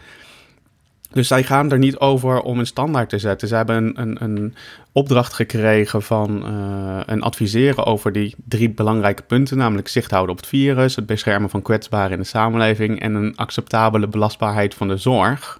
[1.11, 3.47] Dus zij gaan er niet over om een standaard te zetten.
[3.47, 4.55] Ze hebben een, een, een
[4.91, 10.41] opdracht gekregen van uh, en adviseren over die drie belangrijke punten, namelijk zicht houden op
[10.41, 14.97] het virus, het beschermen van kwetsbaren in de samenleving en een acceptabele belastbaarheid van de
[14.97, 15.59] zorg.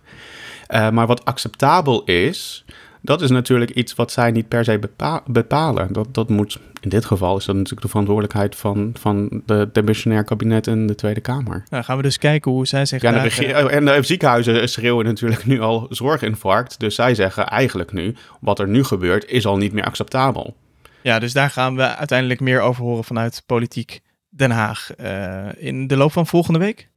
[0.70, 2.66] Uh, maar wat acceptabel is,
[3.02, 5.94] dat is natuurlijk iets wat zij niet per se bepa bepalen.
[5.94, 10.24] Dat, dat moet, in dit geval is dat natuurlijk de verantwoordelijkheid van, van de demissionair
[10.24, 11.64] kabinet en de Tweede Kamer.
[11.70, 13.02] Nou, gaan we dus kijken hoe zij zich...
[13.02, 16.80] Ja, en, de en de ziekenhuizen schreeuwen natuurlijk nu al zorginfarct.
[16.80, 20.56] Dus zij zeggen eigenlijk nu, wat er nu gebeurt, is al niet meer acceptabel.
[21.02, 24.90] Ja, dus daar gaan we uiteindelijk meer over horen vanuit politiek Den Haag.
[25.02, 26.90] Uh, in de loop van volgende week?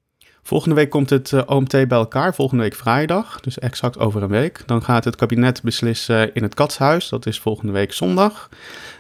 [0.50, 4.28] Volgende week komt het uh, OMT bij elkaar, volgende week vrijdag, dus exact over een
[4.28, 4.62] week.
[4.66, 8.48] Dan gaat het kabinet beslissen in het Katshuis, dat is volgende week zondag.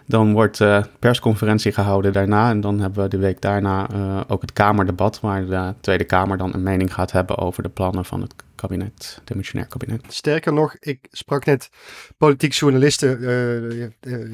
[0.06, 4.20] Dan wordt de uh, persconferentie gehouden daarna en dan hebben we de week daarna uh,
[4.28, 8.04] ook het Kamerdebat, waar de Tweede Kamer dan een mening gaat hebben over de plannen
[8.04, 10.04] van het kabinet, demissionair kabinet.
[10.08, 11.70] Sterker nog, ik sprak net
[12.16, 13.92] politiek journalisten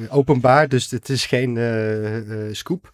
[0.08, 1.58] openbaar, dus het is geen
[2.52, 2.90] scoop.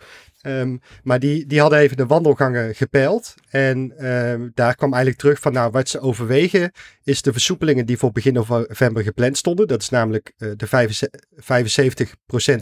[0.46, 3.34] Um, maar die, die hadden even de wandelgangen gepeild.
[3.50, 7.98] En um, daar kwam eigenlijk terug van, nou, wat ze overwegen is de versoepelingen die
[7.98, 9.68] voor begin november gepland stonden.
[9.68, 10.66] Dat is namelijk uh, de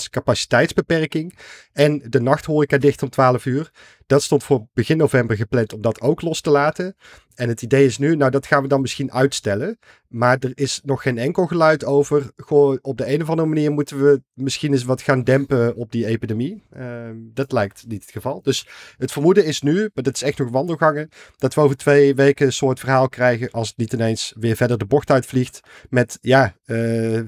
[0.05, 1.39] 75% capaciteitsbeperking
[1.73, 3.71] en de nachthoreca dicht om 12 uur.
[4.11, 6.97] Dat stond voor begin november gepland om dat ook los te laten.
[7.35, 9.79] En het idee is nu, nou dat gaan we dan misschien uitstellen.
[10.09, 12.31] Maar er is nog geen enkel geluid over.
[12.37, 15.93] Gewoon op de een of andere manier moeten we misschien eens wat gaan dempen op
[15.93, 16.63] die epidemie.
[16.77, 18.43] Uh, dat lijkt niet het geval.
[18.43, 22.15] Dus het vermoeden is nu, maar dat is echt nog wandelgangen, dat we over twee
[22.15, 25.61] weken een soort verhaal krijgen als het niet ineens weer verder de bocht uitvliegt.
[25.89, 26.77] Met ja, uh,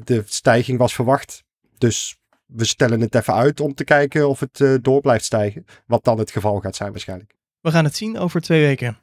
[0.05, 1.45] de stijging was verwacht.
[1.79, 2.17] Dus
[2.55, 5.65] we stellen het even uit om te kijken of het uh, door blijft stijgen.
[5.87, 7.35] Wat dan het geval gaat zijn waarschijnlijk.
[7.61, 8.99] We gaan het zien over twee weken.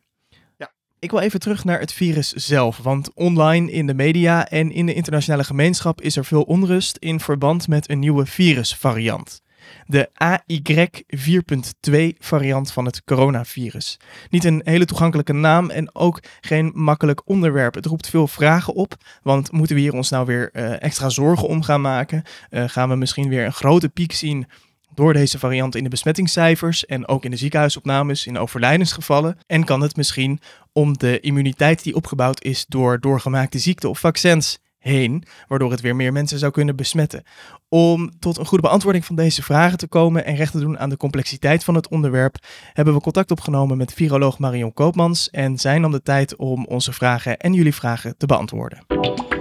[0.58, 0.72] Ja.
[1.00, 2.78] Ik wil even terug naar het virus zelf.
[2.78, 7.20] Want online in de media en in de internationale gemeenschap is er veel onrust in
[7.20, 9.42] verband met een nieuwe virusvariant
[9.86, 10.62] de AY
[11.18, 14.00] 4.2 variant van het coronavirus.
[14.30, 17.76] Niet een hele toegankelijke naam en ook geen makkelijk onderwerp.
[17.76, 21.48] Het roept veel vragen op, want moeten we hier ons nou weer uh, extra zorgen
[21.48, 22.24] om gaan maken?
[22.50, 24.48] Uh, gaan we misschien weer een grote piek zien
[24.94, 29.38] door deze variant in de besmettingscijfers en ook in de ziekenhuisopnames in overlijdensgevallen?
[29.48, 30.40] En kan het misschien
[30.74, 35.96] om de immuniteit die opgebouwd is door doorgemaakte ziekte of vaccins heen, waardoor het weer
[35.96, 37.24] meer mensen zou kunnen besmetten.
[37.70, 40.90] Om tot een goede beantwoording van deze vragen te komen en recht te doen aan
[40.90, 42.36] de complexiteit van het onderwerp,
[42.74, 46.94] hebben we contact opgenomen met viroloog Marion Koopmans en zij nam de tijd om onze
[46.94, 49.39] vragen en jullie vragen te beantwoorden.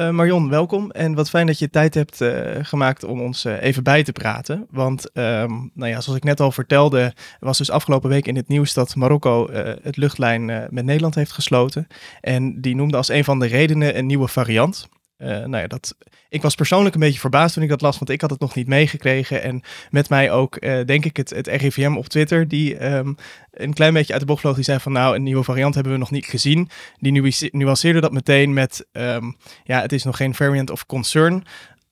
[0.00, 3.62] Uh, Marion, welkom en wat fijn dat je tijd hebt uh, gemaakt om ons uh,
[3.62, 4.66] even bij te praten.
[4.70, 8.48] Want um, nou ja, zoals ik net al vertelde, was dus afgelopen week in het
[8.48, 9.50] nieuws dat Marokko
[9.82, 11.86] het luchtlijn met Nederland heeft gesloten.
[12.20, 14.88] En die noemde als een van de redenen een nieuwe variant.
[15.18, 15.96] Uh, nou ja, dat,
[16.28, 18.54] ik was persoonlijk een beetje verbaasd toen ik dat las, want ik had het nog
[18.54, 19.42] niet meegekregen.
[19.42, 23.16] En met mij ook, uh, denk ik, het, het RIVM op Twitter, die um,
[23.50, 24.54] een klein beetje uit de bocht vloog.
[24.54, 26.68] Die zei van, nou, een nieuwe variant hebben we nog niet gezien.
[26.96, 31.44] Die nuanceerde dat meteen met, um, ja, het is nog geen variant of concern.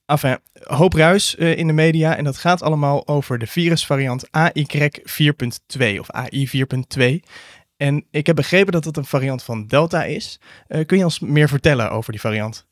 [0.05, 4.65] Enfin, hoop ruis uh, in de media en dat gaat allemaal over de virusvariant AY
[4.75, 7.03] 4.2 of AI 4.2.
[7.77, 10.39] En ik heb begrepen dat het een variant van Delta is.
[10.85, 12.65] kun je ons meer vertellen over die variant?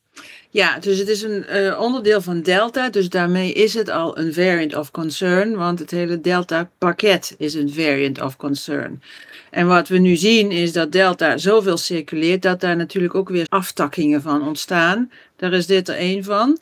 [0.49, 4.33] Ja, dus het is een uh, onderdeel van Delta, dus daarmee is het al een
[4.33, 9.01] variant of concern, want het hele Delta-pakket is een variant of concern.
[9.49, 13.45] En wat we nu zien is dat Delta zoveel circuleert dat daar natuurlijk ook weer
[13.49, 15.11] aftakkingen van ontstaan.
[15.35, 16.59] Daar is dit er één van.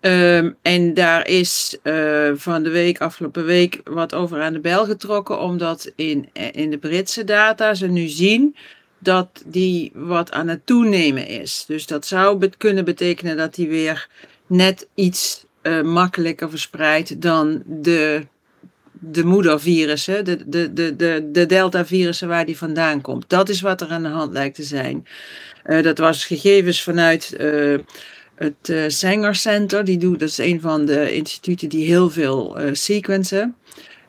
[0.00, 4.84] Ehm, en daar is uh, van de week, afgelopen week, wat over aan de bel
[4.84, 8.56] getrokken, omdat in, in de Britse data ze nu zien
[9.00, 11.64] dat die wat aan het toenemen is.
[11.66, 14.08] Dus dat zou be kunnen betekenen dat die weer
[14.46, 18.26] net iets uh, makkelijker verspreidt dan de,
[18.92, 23.24] de moedervirussen, de, de, de, de, de delta-virussen waar die vandaan komt.
[23.28, 25.06] Dat is wat er aan de hand lijkt te zijn.
[25.66, 27.78] Uh, dat was gegevens vanuit uh,
[28.34, 29.84] het Sanger Center.
[29.84, 33.54] Die doet, dat is een van de instituten die heel veel sequencen.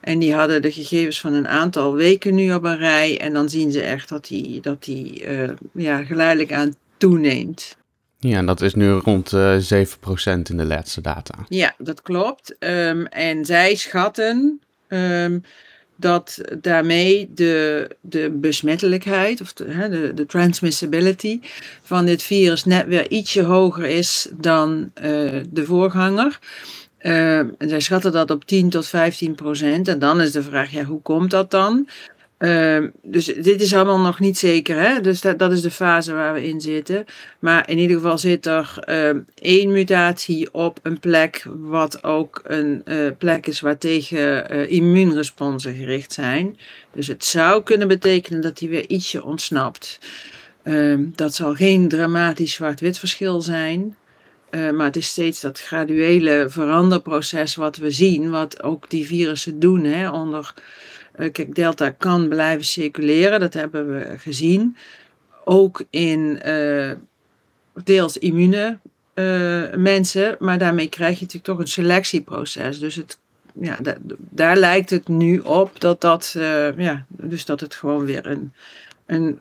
[0.02, 3.20] En die hadden de gegevens van een aantal weken nu op een rij.
[3.20, 5.24] En dan zien ze echt dat die, dat die
[5.74, 7.78] ja, geleidelijk aan toeneemt.
[8.20, 9.58] Ja, en dat is nu rond uh, 7%
[10.24, 11.36] in de laatste data.
[11.48, 12.56] Ja, dat klopt.
[12.60, 15.44] Um, en zij schatten um,
[15.96, 21.40] dat daarmee de, de besmettelijkheid of de, de, de, transmissibility
[21.82, 25.04] van dit virus net weer ietsje hoger is dan uh,
[25.50, 26.40] de voorganger.
[27.04, 29.88] Uh, en zij schatten dat op 10 tot 15 procent.
[29.88, 31.88] En dan is de vraag, ja, hoe komt dat dan?
[32.42, 35.02] Uh, dus dit is allemaal nog niet zeker, hè?
[35.02, 37.06] dus dat, dat is de fase waar we in zitten.
[37.40, 42.82] Maar in ieder geval zit er uh, één mutatie op een plek, wat ook een
[42.86, 46.58] uh, plek is waar tegen eh, immuunresponsen gericht zijn.
[46.94, 50.00] Dus het zou kunnen betekenen dat die weer ietsje ontsnapt.
[50.64, 53.96] Ehm, dat zal geen dramatisch zwart-wit verschil zijn.
[54.52, 59.84] Maar het is steeds dat graduele veranderproces wat we zien, wat ook die virussen doen
[59.84, 60.54] hè, onder
[61.20, 64.78] uh, kijk, delta kan blijven circuleren, dat hebben we gezien.
[65.44, 66.92] Ook in uh,
[67.84, 68.80] deels immune
[69.76, 72.80] mensen, maar daarmee krijg je natuurlijk toch een selectieproces.
[72.80, 73.18] Dus het,
[73.60, 73.78] ja,
[74.18, 76.36] daar lijkt het nu op dat, dat,
[76.78, 78.54] ja, dus dat het gewoon weer een,
[79.06, 79.40] een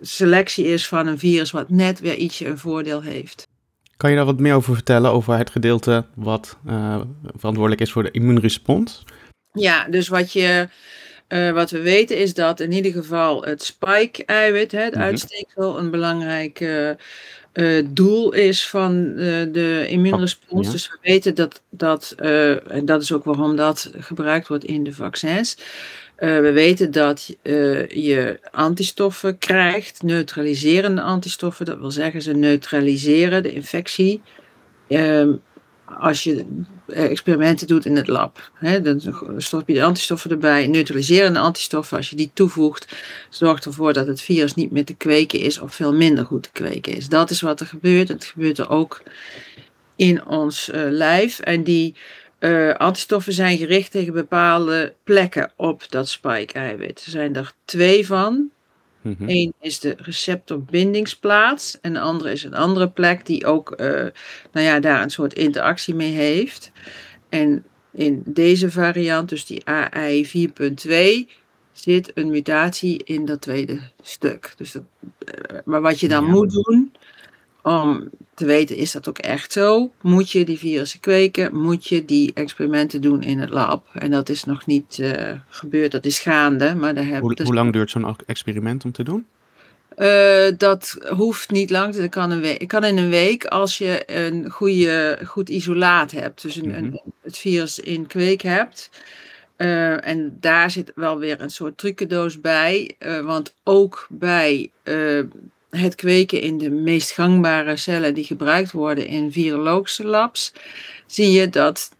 [0.00, 3.48] selectie is van een virus wat net weer ietsje een voordeel heeft.
[3.98, 6.56] Kan je daar wat meer over vertellen, over het gedeelte wat
[7.36, 9.04] verantwoordelijk is voor de immuunrespons?
[9.52, 10.68] Ja, dus wat je
[11.28, 15.02] uh, wat we weten is dat in ieder geval het spike-eiwit, het mm -hmm.
[15.02, 16.90] uitsteeksel, een belangrijk uh,
[17.52, 19.14] uh, doel is van
[19.52, 20.66] de immuunrespons.
[20.66, 20.72] Ja.
[20.72, 22.14] Dus we weten dat dat,
[22.68, 25.56] en dat is ook waarom dat gebruikt wordt in de vaccins.
[26.18, 27.36] We weten dat
[27.88, 31.66] je antistoffen krijgt, neutraliserende antistoffen.
[31.66, 34.22] Dat wil zeggen, ze neutraliseren de infectie.
[34.88, 35.32] Ehm,
[35.98, 36.46] als je
[36.86, 38.50] eh, experimenten doet in het lab.
[38.54, 39.00] Hè, dan
[39.36, 41.96] stop je de antistoffen erbij, neutraliserende antistoffen.
[41.96, 42.96] Als je die toevoegt,
[43.28, 46.52] zorgt ervoor dat het virus niet meer te kweken is of veel minder goed te
[46.52, 47.08] kweken is.
[47.08, 48.08] Dat is wat er gebeurt.
[48.08, 49.02] Het gebeurt er ook
[49.96, 51.38] in ons lijf.
[51.38, 51.94] En die
[52.40, 57.02] uh, antistoffen zijn gericht tegen bepaalde plekken op dat spike-eiwit.
[57.04, 58.50] Er zijn er twee van.
[59.02, 63.86] Mm Eén is de receptorbindingsplaats en de andere is een andere plek die ook uh,
[64.52, 66.70] nou ja, daar een soort interactie mee heeft.
[67.28, 70.48] En in deze variant, dus die AI
[71.28, 71.32] 4.2,
[71.72, 74.52] zit een mutatie in dat tweede stuk.
[74.56, 76.30] Dus dat, uh, maar wat je dan ja.
[76.30, 76.92] moet doen,
[77.68, 79.92] om te weten, is dat ook echt zo?
[80.00, 81.56] Moet je die virussen kweken?
[81.56, 83.86] Moet je die experimenten doen in het lab?
[83.92, 86.74] En dat is nog niet uh, gebeurd, dat is gaande.
[86.74, 87.46] Maar daar heb, hoe, dus...
[87.46, 89.26] hoe lang duurt zo'n experiment om te doen?
[89.98, 94.02] Uh, dat hoeft niet lang, dat kan, een week, kan in een week als je
[94.06, 96.42] een goede, goed isolaat hebt.
[96.42, 96.84] Dus een, mm -hmm.
[96.84, 98.90] een, het virus in kweek hebt.
[99.56, 102.96] Uh, en daar zit wel weer een soort trucendoos bij.
[103.24, 104.70] want ook bij
[105.70, 110.52] het kweken in de meest gangbare cellen die gebruikt worden in virologische labs,
[111.06, 111.90] zie je dat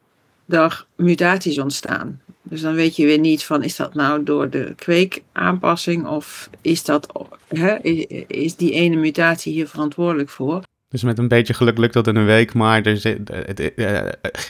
[0.49, 2.21] er mutaties ontstaan.
[2.43, 6.85] Dus dan weet je weer niet van is dat nou door de kweekaanpassing of is,
[6.85, 7.13] dat,
[8.27, 10.63] is die ene mutatie hier verantwoordelijk voor.
[10.89, 13.73] Dus met een beetje geluk lukt dat in een week, maar er zit, het,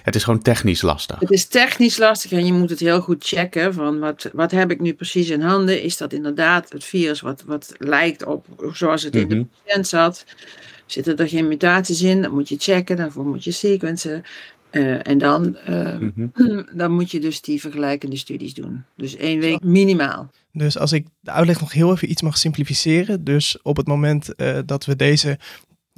[0.02, 1.20] het, is gewoon technisch lastig.
[1.20, 4.70] Het is technisch lastig en je moet het heel goed checken van wat, wat heb
[4.70, 5.82] ik nu precies in handen?
[5.82, 9.30] Is dat inderdaad het virus wat, wat lijkt op zoals het mm -hmm.
[9.30, 9.64] in de mhm.
[9.64, 10.24] patiënt zat?
[10.86, 12.22] Zitten er geen mutaties in?
[12.22, 14.22] Dan moet je checken, daarvoor moet je sequencen.
[14.70, 16.68] Uh, en dan, uh, mm -hmm.
[16.72, 18.84] dan moet je dus die vergelijkende studies doen.
[18.96, 20.30] Dus één week minimaal.
[20.52, 23.24] Dus als ik de uitleg nog heel even iets mag simplificeren.
[23.24, 25.38] Dus op het moment uh, dat we deze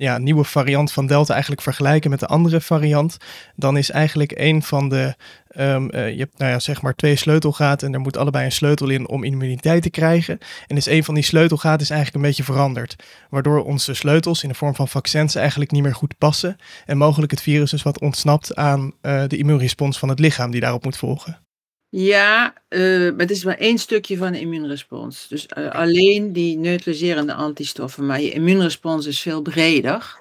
[0.01, 3.17] ja, nieuwe variant van Delta eigenlijk vergelijken met de andere variant,
[3.57, 5.15] dan is eigenlijk een van de,
[5.57, 8.53] um, uh, je hebt nou ja, zeg maar twee sleutelgaten en er moet allebei een
[8.53, 10.39] sleutel in om immuniteit te krijgen.
[10.67, 12.97] En is een van die sleutelgaten is eigenlijk een beetje veranderd,
[13.31, 17.31] waardoor onze sleutels in de vorm van vaccins eigenlijk niet meer goed passen en mogelijk
[17.31, 20.97] het virus dus wat ontsnapt aan uh, de immuunrespons van het lichaam die daarop moet
[20.97, 21.50] volgen.
[21.93, 25.29] Ja, uh, maar het is maar één stukje van de immuunrespons.
[25.29, 28.07] Dus uh, alleen die neutraliserende antistoffen.
[28.07, 30.19] Maar je immuunrespons is veel breder.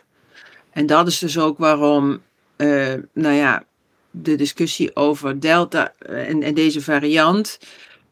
[0.71, 2.21] En dat is dus ook waarom
[2.55, 3.63] eh, nou ja,
[4.12, 7.60] de discussie over Delta en, en deze variant.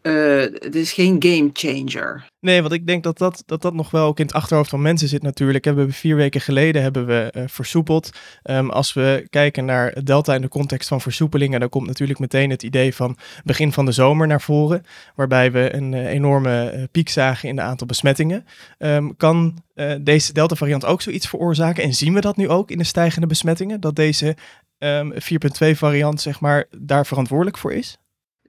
[0.08, 2.26] Eh, het is geen game changer.
[2.40, 4.82] Nee, want ik denk dat dat, dat dat nog wel ook in het achterhoofd van
[4.82, 5.64] mensen zit natuurlijk.
[5.64, 8.10] We hebben vier weken geleden hebben we eh, versoepeld.
[8.44, 12.50] Ehm, als we kijken naar Delta in de context van versoepelingen, dan komt natuurlijk meteen
[12.50, 14.84] het idee van begin van de zomer naar voren.
[15.16, 18.46] Waarbij we een eh, enorme piek zagen in de aantal besmettingen.
[18.78, 19.66] Ehm, kan
[20.02, 21.84] deze Delta variant ook zoiets veroorzaken?
[21.84, 23.80] En zien we dat nu ook in de stijgende besmettingen?
[23.80, 24.36] Dat deze
[24.78, 27.98] ehm, 4.2 variant zeg maar daar verantwoordelijk voor is?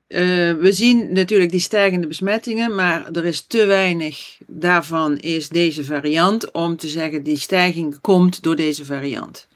[0.09, 0.21] Eh,
[0.53, 6.51] we zien natuurlijk die stijgende besmettingen, maar er is te weinig daarvan is deze variant
[6.51, 9.47] om te zeggen die stijging komt door deze variant.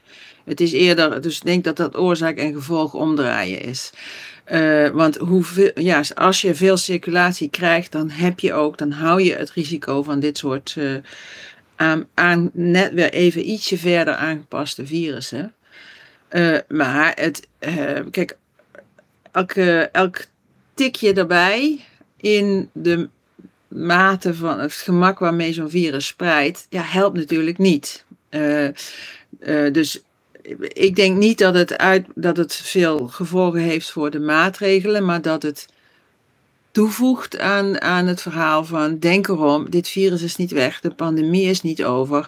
[0.45, 3.91] Het is eerder, dus ik denk dat dat oorzaak en gevolg omdraaien is.
[4.43, 9.21] Eh, want hoeveel, ja, als je veel circulatie krijgt, dan heb je ook, dan hou
[9.21, 10.95] je het risico van dit soort eh,
[11.75, 15.53] aan, aan net weer even ietsje verder aangepaste virussen.
[16.67, 17.47] Maar het,
[18.11, 18.37] kijk,
[19.31, 20.25] elke, elk
[20.73, 21.85] tikje erbij
[22.17, 23.09] in de
[23.67, 28.05] mate van het gemak waarmee zo'n virus spreidt, ja, helpt natuurlijk niet.
[28.29, 28.73] Eh, eh,
[29.71, 30.01] dus
[30.59, 35.21] ik denk niet dat het, uit, dat het veel gevolgen heeft voor de maatregelen, maar
[35.21, 35.67] dat het
[36.71, 41.49] toevoegt aan, aan het verhaal van denk erom, dit virus is niet weg, de pandemie
[41.49, 42.27] is niet over.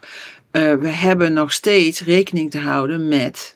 [0.52, 3.56] Eh, we hebben nog steeds rekening te houden met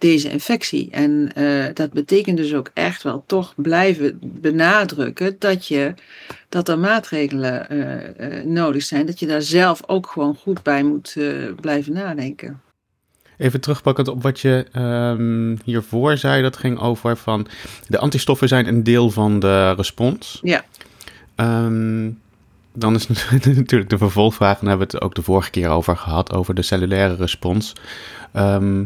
[0.00, 0.90] deze infectie.
[0.90, 5.94] En eh, dat betekent dus ook echt wel toch blijven benadrukken dat, je,
[6.48, 9.06] dat er maatregelen eh, eh, nodig zijn.
[9.06, 11.16] Dat je daar zelf ook gewoon goed bij moet
[11.60, 12.60] blijven nadenken.
[13.36, 16.42] Even terugpakkend op wat je ehm, hiervoor zei.
[16.42, 17.46] Dat ging over van
[17.86, 20.40] de antistoffen zijn een deel van de respons.
[20.42, 20.64] Ja.
[21.34, 22.10] Ehm,
[22.72, 23.08] dan is
[23.54, 26.54] natuurlijk de vervolgvraag, en daar hebben we het ook de vorige keer over gehad, over
[26.54, 27.72] de cellulaire respons.
[28.32, 28.84] Ehm,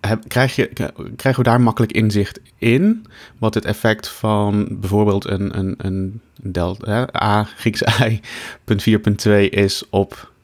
[0.00, 0.70] heb, krijg je,
[1.16, 3.06] krijgen we daar makkelijk inzicht in?
[3.38, 8.20] Wat het effect van bijvoorbeeld een, een, een delta, A, Grieks I,
[8.64, 8.84] punt
[9.26, 10.34] 4.2 is op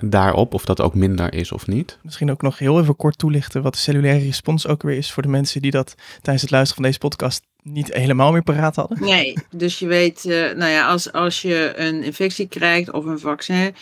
[0.00, 1.98] daarop, of dat ook minder is of niet?
[2.02, 5.22] Misschien ook nog heel even kort toelichten wat de cellulaire respons ook weer is voor
[5.22, 9.00] de mensen die dat tijdens het luisteren van deze podcast niet helemaal meer paraat hadden.
[9.00, 13.18] Nee, dus je weet, eh, nou ja, als, als je een infectie krijgt of een
[13.18, 13.74] vaccin,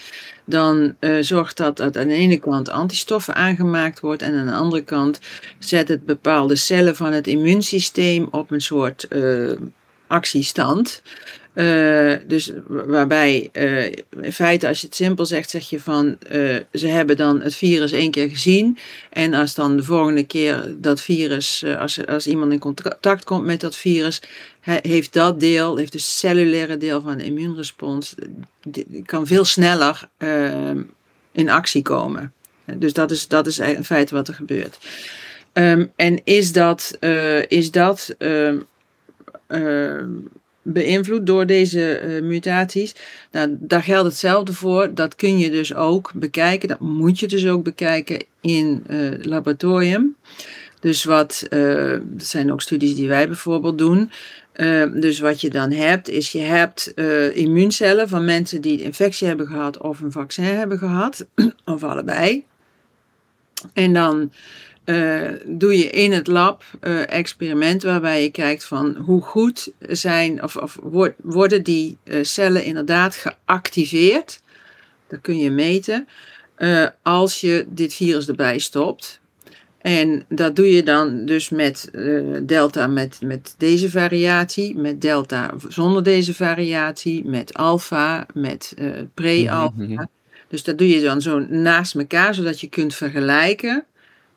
[0.45, 4.53] dan eh, zorgt dat dat aan de ene kant antistoffen aangemaakt wordt en aan de
[4.53, 5.19] andere kant
[5.59, 9.53] zet het bepaalde cellen van het immuunsysteem op een soort eh,
[10.07, 11.03] actiestand.
[11.55, 13.85] Eh, dus wa- waarbij eh,
[14.21, 17.55] in feite, als je het simpel zegt, zeg je van eh, ze hebben dan het
[17.55, 18.79] virus één keer gezien.
[19.11, 23.61] En als dan de volgende keer dat virus, als, als iemand in contact komt met
[23.61, 24.23] dat virus,
[24.61, 28.15] he- heeft dat deel, heeft de cellulaire deel van de immuunrespons,
[29.05, 30.09] kan veel sneller
[31.33, 32.33] in actie komen.
[32.77, 34.79] Dus dat is, dat is in feite wat er gebeurt.
[35.53, 36.99] Ehm, en is dat,
[37.49, 38.59] is dat ehm,
[39.47, 40.11] ehm,
[40.65, 42.95] beïnvloed door deze eh, mutaties?
[43.31, 44.95] Nou, daar geldt hetzelfde voor.
[44.95, 46.69] Dat kun je dus ook bekijken.
[46.69, 50.17] Dat moet je dus ook bekijken in eh, laboratorium.
[50.85, 54.11] Dus wat, eh, dat zijn ook studies die wij bijvoorbeeld doen.
[54.53, 58.83] Eh, dus wat je dan hebt, is je hebt eh, immuuncellen van mensen die de
[58.83, 61.27] infectie hebben gehad of een vaccin hebben gehad,
[61.65, 62.45] of allebei.
[63.73, 64.33] En dan
[64.85, 70.43] eh, doe je in het lab eh experiment waarbij je kijkt van hoe goed zijn
[70.43, 74.43] of, of word- worden die eh, cellen inderdaad geactiveerd.
[75.09, 76.09] Dat kun je meten
[77.03, 79.21] als je dit virus erbij stopt.
[79.79, 81.91] En dat doe je dan dus met
[82.43, 88.75] delta met, met deze variatie, met delta zonder deze variatie, met alfa, met
[89.15, 89.83] pre-alpha.
[89.83, 90.05] Mhm, mhm.
[90.49, 93.85] Dus dat doe je dan zo naast elkaar, zodat je kunt vergelijken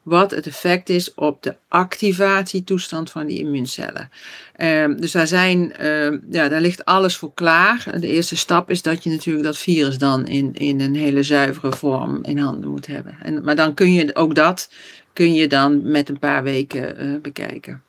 [0.07, 4.09] wat het effect is op de activatietoestand van die immuuncellen.
[4.55, 7.99] Ehm, dus daar, zijn, ehm, ja, daar ligt alles voor klaar.
[7.99, 11.71] De eerste stap is dat je natuurlijk dat virus dan in, in een hele zuivere
[11.71, 13.17] vorm in handen moet hebben.
[13.21, 14.69] En, maar dan kun je ook dat
[15.13, 17.83] kun je dan met een paar weken eh, bekijken.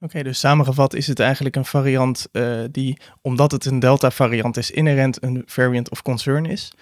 [0.00, 4.70] Oké, dus samengevat is het eigenlijk een variant eh, die, omdat het een Delta-variant is,
[4.70, 6.72] inherent een variant of concern is.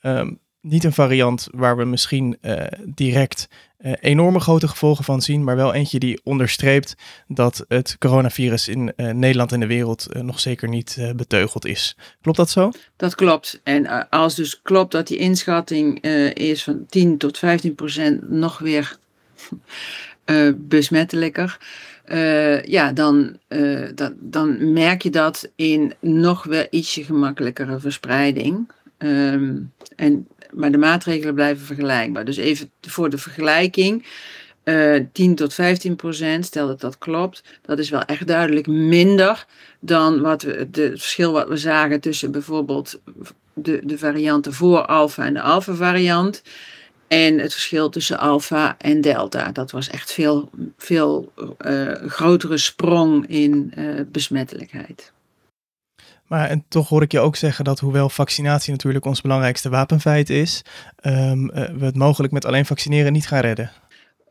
[0.00, 0.32] Ehm,
[0.64, 5.56] niet een variant waar we misschien eh, direct eh, enorme grote gevolgen van zien, maar
[5.56, 6.94] wel eentje die onderstreept
[7.28, 11.96] dat het coronavirus in eh, Nederland en de wereld nog zeker niet beteugeld is.
[12.20, 12.70] Klopt dat zo?
[12.96, 13.60] Dat klopt.
[13.62, 16.00] En als dus klopt dat die inschatting
[16.34, 18.96] is van 10 tot 15 procent nog weer
[20.68, 21.58] besmettelijker.
[22.64, 23.36] ja, dan,
[23.94, 28.68] dat, dan merk je dat in nog weer ietsje gemakkelijkere verspreiding.
[28.98, 29.56] Ehm,
[29.96, 32.24] en maar de maatregelen blijven vergelijkbaar.
[32.24, 34.06] Dus even voor de vergelijking.
[34.64, 39.46] Uh, 10 tot 15 procent, stel dat dat klopt, dat is wel echt duidelijk minder
[39.80, 43.00] dan wat we, het verschil wat we zagen tussen bijvoorbeeld
[43.54, 46.42] de, de varianten voor alfa en de alfa variant.
[47.08, 49.52] En het verschil tussen alfa en delta.
[49.52, 51.32] Dat was echt veel, veel
[51.66, 55.12] uh, grotere sprong in uh, besmettelijkheid.
[56.34, 60.30] Maar en toch hoor ik je ook zeggen dat hoewel vaccinatie natuurlijk ons belangrijkste wapenfeit
[60.30, 60.64] is,
[61.02, 63.70] um, uh, we het mogelijk met alleen vaccineren niet gaan redden.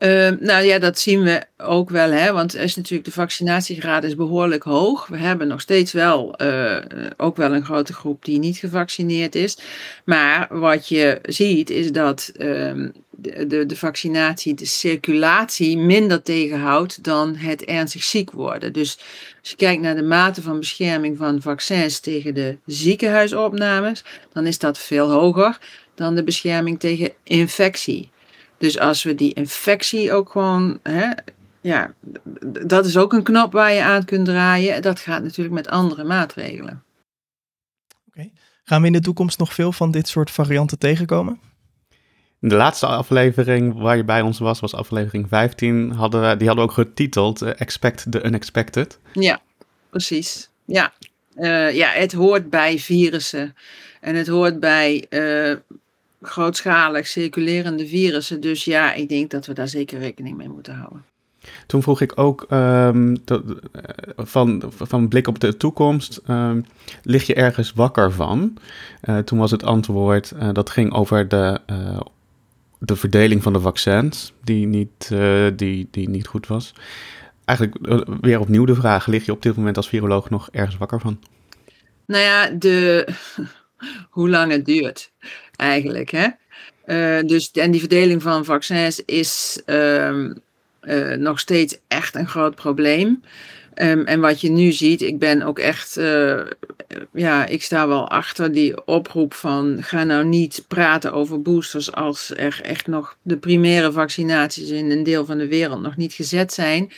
[0.04, 2.32] Uh, nou ja, dat zien we ook wel, hè?
[2.32, 5.06] want is natuurlijk de vaccinatiegraad is behoorlijk hoog.
[5.06, 6.76] We hebben nog steeds wel uh,
[7.16, 9.58] ook wel een grote groep die niet gevaccineerd is.
[10.04, 12.32] Maar wat je ziet is dat
[13.24, 18.72] de, de, de, vaccinatie de circulatie minder tegenhoudt dan het ernstig ziek worden.
[18.72, 18.98] Dus
[19.40, 24.58] als je kijkt naar de mate van bescherming van vaccins tegen de ziekenhuisopnames, dan is
[24.58, 25.58] dat veel hoger
[25.94, 28.12] dan de bescherming tegen infectie.
[28.64, 31.10] Dus als we die infectie ook gewoon, hè,
[31.60, 31.94] ja,
[32.66, 34.82] dat is ook een knop waar je aan kunt draaien.
[34.82, 36.82] Dat gaat natuurlijk met andere maatregelen.
[38.08, 38.30] Oké.
[38.64, 41.40] Gaan we in de toekomst nog veel van dit soort varianten tegenkomen?
[42.38, 45.90] De laatste aflevering waar je bij ons was, was aflevering 15.
[45.92, 48.98] Hadden we, die hadden we ook getiteld uh, Expect the Unexpected.
[49.12, 49.40] Ja,
[49.90, 50.50] precies.
[50.64, 50.92] Ja.
[51.36, 53.54] Uh, ja, het hoort bij virussen.
[54.00, 55.56] En het hoort bij uh,
[56.24, 58.40] grootschalig circulerende virussen.
[58.40, 61.04] Dus ja, ik denk dat we daar zeker rekening mee moeten houden.
[61.66, 63.42] Toen vroeg ik ook um, to,
[64.16, 66.64] van, van blik op de toekomst, um,
[67.02, 68.56] lig je ergens wakker van?
[69.04, 72.00] Uh, toen was het antwoord, uh, dat ging over de, uh,
[72.78, 75.12] de verdeling van de vaccins, die niet,
[75.56, 76.74] die, die niet goed was.
[77.44, 77.78] Eigenlijk
[78.20, 81.20] weer opnieuw de vraag, lig je op dit moment als viroloog nog ergens wakker van?
[82.06, 83.08] Nou ja, de,
[84.10, 85.12] hoe lang het duurt
[85.56, 86.10] eigenlijk.
[86.10, 86.26] Hè?
[86.86, 90.34] Uh, dus, en die verdeling van vaccins is um,
[90.82, 93.22] uh, nog steeds echt een groot probleem.
[93.74, 96.40] Um, en wat je nu ziet, ik ben ook echt, uh,
[97.12, 102.32] ja, ik sta wel achter die oproep van ga nou niet praten over boosters als
[102.36, 106.52] er echt nog de primaire vaccinaties in een deel van de wereld nog niet gezet
[106.52, 106.92] zijn.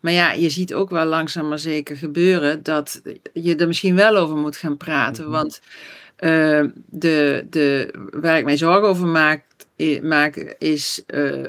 [0.00, 4.16] Maar ja, je ziet ook wel langzaam maar zeker gebeuren dat je er misschien wel
[4.16, 5.24] over moet gaan praten.
[5.24, 5.40] Mm-hmm.
[5.40, 5.60] Want
[6.22, 9.06] uh, de, de, waar ik mij zorgen over
[10.02, 11.46] maak, is, uh,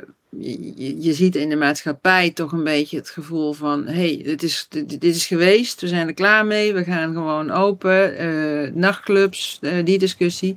[0.98, 4.68] je, ziet in de maatschappij toch een beetje het gevoel van, hé, hey, dit, is,
[4.70, 9.98] dit, is geweest, we zijn er klaar mee, we gaan gewoon open, uh, nachtclubs, die
[9.98, 10.56] discussie.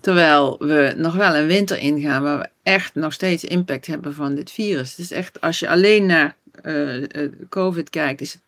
[0.00, 4.34] Terwijl we nog wel een winter ingaan waar we echt nog steeds impact hebben van
[4.34, 4.98] dit virus.
[4.98, 6.36] Is echt, als je alleen naar
[7.48, 8.42] COVID kijkt, is het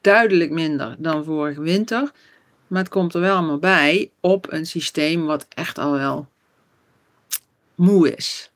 [0.00, 2.10] duidelijk minder dan vorige winter.
[2.74, 6.26] Maar het komt er wel allemaal bij op een systeem wat echt al wel
[7.74, 8.50] moe is.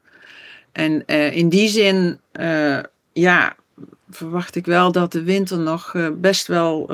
[0.72, 2.78] En uh, in die zin, uh,
[3.12, 3.56] ja,
[4.10, 6.90] verwacht ik wel dat de winter nog uh, best wel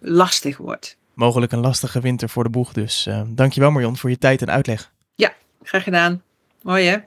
[0.00, 0.96] lastig wordt.
[1.14, 3.08] Mogelijk een lastige winter voor de boeg dus.
[3.26, 4.92] dankjewel Marion voor je tijd en uitleg.
[5.14, 5.32] Ja,
[5.62, 6.22] graag gedaan.
[6.62, 6.98] Mooi hè?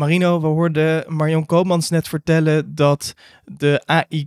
[0.00, 4.24] Marino, we hoorden Marion Koopmans net vertellen dat de AY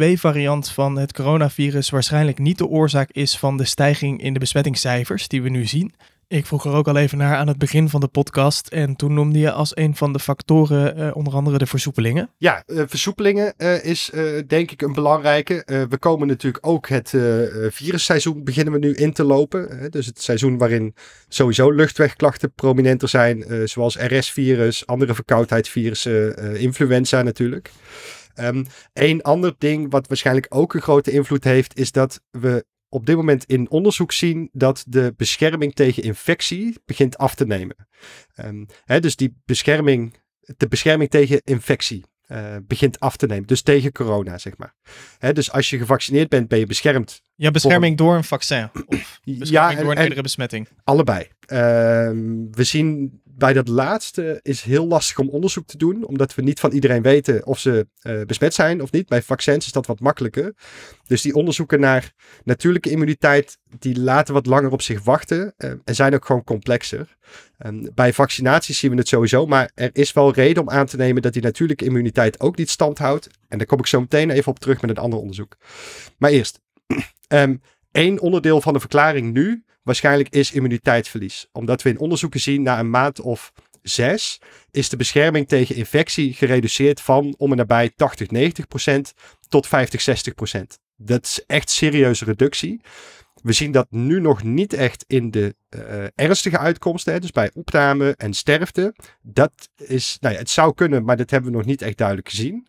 [0.00, 4.38] 4.2 variant van het coronavirus waarschijnlijk niet de oorzaak is van de stijging in de
[4.38, 5.94] besmettingscijfers die we nu zien.
[6.28, 8.66] Ik vroeg er ook al even naar aan het begin van de podcast.
[8.68, 12.30] En toen noemde je als een van de factoren uh, onder andere de versoepelingen.
[12.36, 14.10] Ja, uh, versoepelingen uh, is
[14.46, 15.86] denk ik een belangrijke.
[15.88, 17.08] we komen natuurlijk ook het
[17.68, 19.90] virusseizoen beginnen we nu in te lopen.
[19.90, 20.94] dus het seizoen waarin
[21.28, 23.68] sowieso luchtwegklachten prominenter zijn.
[23.68, 27.70] zoals RS-virus, andere verkoudheidsvirussen, influenza natuurlijk.
[28.40, 33.06] Um, een ander ding wat waarschijnlijk ook een grote invloed heeft, is dat we op
[33.06, 37.76] dit moment in onderzoek zien dat de bescherming tegen infectie begint af te nemen.
[38.36, 40.16] Um, hè, dus die bescherming,
[40.56, 43.46] de bescherming tegen infectie uh, begint af te nemen.
[43.46, 44.74] Dus tegen corona, zeg maar.
[45.32, 47.22] Dus als je gevaccineerd bent, ben je beschermd.
[47.38, 48.70] Ja, bescherming door een vaccin.
[48.86, 50.68] Of bescherming ja, en, door een eerdere besmetting.
[50.84, 51.20] Allebei.
[51.22, 51.58] Uh,
[52.50, 56.60] we zien bij dat laatste is heel lastig om onderzoek te doen, omdat we niet
[56.60, 59.08] van iedereen weten of ze uh, besmet zijn of niet.
[59.08, 60.54] Bij vaccins is dat wat makkelijker.
[61.06, 62.12] Dus die onderzoeken naar
[62.44, 67.16] natuurlijke immuniteit, die laten wat langer op zich wachten uh, en zijn ook gewoon complexer.
[67.66, 70.96] Um, bij vaccinaties zien we het sowieso, maar er is wel reden om aan te
[70.96, 73.28] nemen dat die natuurlijke immuniteit ook niet stand houdt.
[73.48, 75.56] En daar kom ik zo meteen even op terug met een ander onderzoek.
[76.18, 76.60] Maar eerst,
[77.28, 77.60] um,
[77.92, 81.48] één onderdeel van de verklaring nu waarschijnlijk is immuniteitsverlies.
[81.52, 83.52] Omdat we in onderzoeken zien na een maand of
[83.82, 89.12] 6 is de bescherming tegen infectie gereduceerd van om en nabij 80, 90 procent
[89.48, 90.78] tot 50, 60 procent.
[90.96, 92.80] Dat is echt serieuze reductie.
[93.48, 97.50] We zien dat nu nog niet echt in de uh, ernstige uitkomsten, hè, dus bij
[97.54, 98.94] opname en sterfte.
[99.22, 102.28] Dat is, nou ja, het zou kunnen, maar dat hebben we nog niet echt duidelijk
[102.28, 102.66] gezien.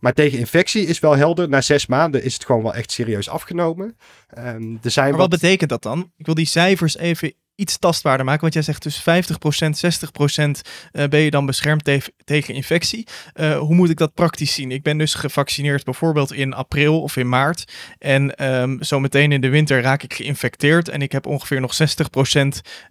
[0.00, 1.48] Maar tegen infectie is wel helder.
[1.48, 3.96] Na zes maanden is het gewoon wel echt serieus afgenomen.
[4.38, 6.12] Um, er zijn maar wat betekent dat dan?
[6.16, 8.40] Ik wil die cijfers even iets tastbaarder maken.
[8.40, 10.50] Want jij zegt dus 50%, 60%
[10.92, 12.00] uh, ben je dan beschermd te
[12.30, 13.06] tegen infectie.
[13.34, 14.70] Uh, hoe moet ik dat praktisch zien?
[14.70, 17.72] Ik ben dus gevaccineerd bijvoorbeeld in april of in maart.
[17.98, 20.88] En um, zo meteen in de winter raak ik geïnfecteerd.
[20.88, 21.76] En ik heb ongeveer nog 60%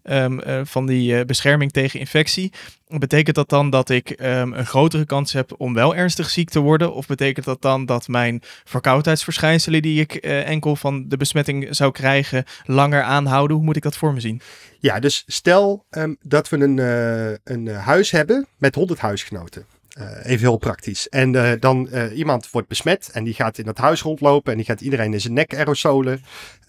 [0.03, 2.51] um, uh, van die uh, bescherming tegen infectie.
[2.87, 6.59] Betekent dat dan dat ik um, een grotere kans heb om wel ernstig ziek te
[6.59, 6.93] worden?
[6.93, 12.43] Of betekent dat dan dat mijn verkoudheidsverschijnselen die ik enkel van de besmetting zou krijgen
[12.65, 13.55] langer aanhouden?
[13.55, 14.41] Hoe moet ik dat voor me zien?
[14.79, 19.65] Ja, dus stel um, dat we een, uh, een huis hebben met 100 huisgenoten.
[19.99, 21.09] Uh, even heel praktisch.
[21.09, 24.81] En dan iemand wordt besmet en die gaat in dat huis rondlopen en die gaat
[24.81, 26.21] iedereen in zijn nek aerosolen.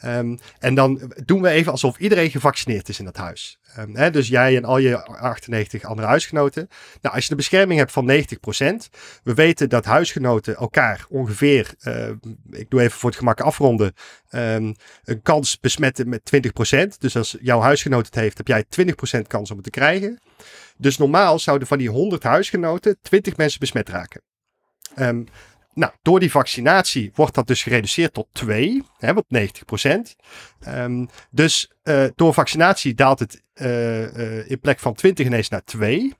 [0.05, 3.59] Um, en dan doen we even alsof iedereen gevaccineerd is in dat huis.
[3.79, 6.69] Um, hè, dus jij en al je 98 andere huisgenoten.
[7.01, 8.15] Nou, als je de bescherming hebt van 90%,
[9.23, 11.75] we weten dat huisgenoten elkaar ongeveer,
[12.51, 13.93] ik doe even voor het gemak afronden,
[14.31, 14.75] um,
[15.05, 16.99] een kans besmetten met 20%.
[16.99, 18.65] Dus als jouw huisgenoot het heeft, heb jij
[19.19, 20.19] 20% kans om het te krijgen.
[20.77, 24.23] Dus normaal zouden van die 100 huisgenoten 20 mensen besmet raken.
[24.99, 25.27] Um,
[25.75, 30.17] nou, door die vaccinatie wordt dat dus gereduceerd tot 2, hè, wat 90%.
[30.69, 35.65] Um, dus uh, door vaccinatie daalt het uh, uh, in plek van 20 ineens naar
[35.65, 36.15] 2.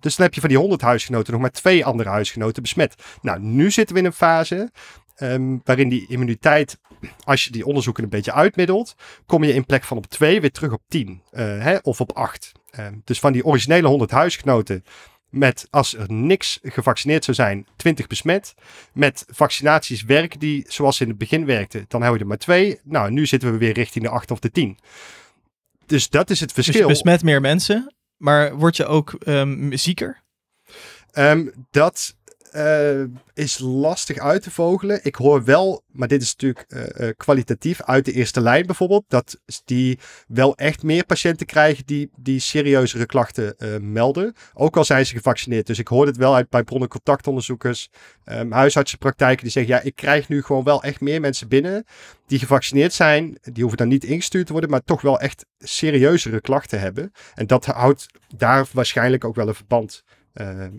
[0.00, 2.94] dus dan heb je van die 100 huisgenoten nog maar twee andere huisgenoten besmet.
[3.22, 4.70] Nou, nu zitten we in een fase
[5.18, 6.78] um, waarin die immuniteit,
[7.24, 8.94] als je die onderzoeken een beetje uitmiddelt,
[9.26, 12.52] kom je in plek van op 2 weer terug op 10 hè, of op 8.
[12.78, 14.84] Um, dus van die originele 100 huisgenoten
[15.34, 18.54] met, als er niks gevaccineerd zou zijn, 20 besmet.
[18.92, 22.38] Met vaccinaties werken die zoals ze in het begin werkten, dan hou je er maar
[22.38, 22.80] twee.
[22.82, 24.78] Nou, nu zitten we weer richting de 8 of de 10.
[25.86, 26.72] Dus dat is het verschil.
[26.74, 30.22] Dus je besmet meer mensen, maar word je ook um, zieker?
[31.12, 32.16] Um, dat
[32.56, 35.00] uh, is lastig uit te vogelen.
[35.02, 39.04] Ik hoor wel, maar dit is natuurlijk uh, uh, kwalitatief uit de eerste lijn bijvoorbeeld,
[39.08, 39.98] dat die
[40.28, 43.54] wel echt meer patiënten krijgen die, die serieuzere klachten
[43.92, 44.34] melden.
[44.54, 45.66] Ook al zijn ze gevaccineerd.
[45.66, 47.90] Dus ik hoor het wel uit bij bronnencontactonderzoekers,
[48.24, 51.84] um, huisartsenpraktijken die zeggen, ja, ik krijg nu gewoon wel echt meer mensen binnen
[52.26, 53.38] die gevaccineerd zijn.
[53.42, 57.12] Die hoeven dan niet ingestuurd te worden, maar toch wel echt serieuzere klachten hebben.
[57.34, 60.02] En dat houdt daar waarschijnlijk ook wel een verband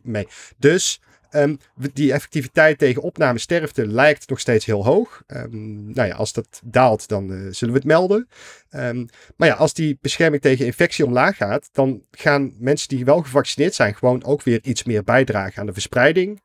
[0.04, 0.28] mee.
[0.58, 1.02] Dus
[1.36, 1.58] Um,
[1.94, 5.24] die effectiviteit tegen opname sterfte lijkt nog steeds heel hoog.
[5.28, 8.28] Um, nou ja, als dat daalt, dan uh, zullen we het melden.
[8.72, 9.06] Um,
[9.36, 13.74] maar ja, als die bescherming tegen infectie omlaag gaat, dan gaan mensen die wel gevaccineerd
[13.74, 16.42] zijn gewoon ook weer iets meer bijdragen aan de verspreiding.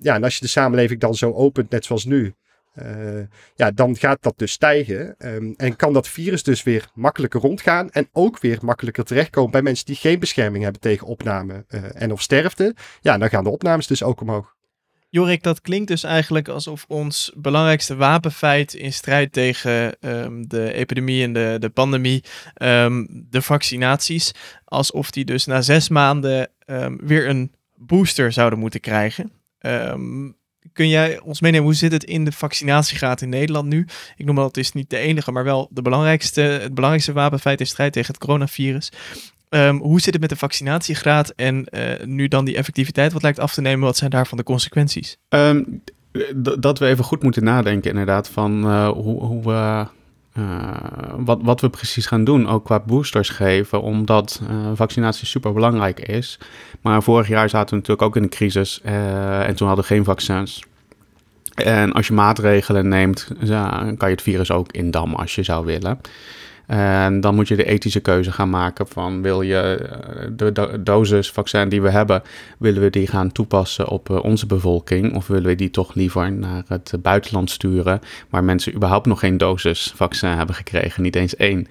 [0.00, 2.34] ja, en als je de samenleving dan zo opent, net zoals nu,
[2.74, 3.20] uh,
[3.54, 5.14] ja, dan gaat dat dus stijgen.
[5.18, 7.90] Um, en kan dat virus dus weer makkelijker rondgaan.
[7.90, 12.12] En ook weer makkelijker terechtkomen bij mensen die geen bescherming hebben tegen opname uh, en
[12.12, 12.74] of sterfte.
[13.00, 14.54] Ja, dan gaan de opnames dus ook omhoog.
[15.08, 21.22] Jorik, dat klinkt dus eigenlijk alsof ons belangrijkste wapenfeit in strijd tegen um, de epidemie
[21.22, 22.24] en de, de pandemie,
[22.62, 24.32] um, de vaccinaties,
[24.64, 26.48] alsof die dus na zes maanden
[26.96, 29.32] weer een booster zouden moeten krijgen.
[29.60, 30.36] Um,
[30.72, 33.86] kun jij ons meenemen, hoe zit het in de vaccinatiegraad in Nederland nu?
[34.16, 37.66] Ik noem dat is niet de enige, maar wel de belangrijkste, het belangrijkste wapenfeit in
[37.66, 38.92] strijd tegen het coronavirus.
[39.48, 43.38] Um, hoe zit het met de vaccinatiegraad en uh, nu dan die effectiviteit wat lijkt
[43.38, 43.84] af te nemen?
[43.84, 45.16] Wat zijn daarvan de consequenties?
[45.28, 45.82] Um,
[46.58, 49.86] dat we even goed moeten nadenken inderdaad van uh, hoe, hoe we...
[50.38, 50.74] Uh,
[51.16, 56.00] wat, wat we precies gaan doen, ook qua boosters geven, omdat uh, vaccinatie super belangrijk
[56.00, 56.38] is.
[56.80, 59.94] Maar vorig jaar zaten we natuurlijk ook in een crisis uh, en toen hadden we
[59.94, 60.62] geen vaccins.
[61.54, 63.28] En als je maatregelen neemt,
[63.96, 66.00] kan je het virus ook indammen als je zou willen.
[66.70, 71.30] En dan moet je de ethische keuze gaan maken van wil je eh, de, dosis
[71.30, 72.22] vaccin die we hebben,
[72.58, 76.32] willen we die gaan toepassen op uh, onze bevolking of willen we die toch liever
[76.32, 81.36] naar het buitenland sturen waar mensen überhaupt nog geen dosis vaccin hebben gekregen, niet eens
[81.36, 81.66] één.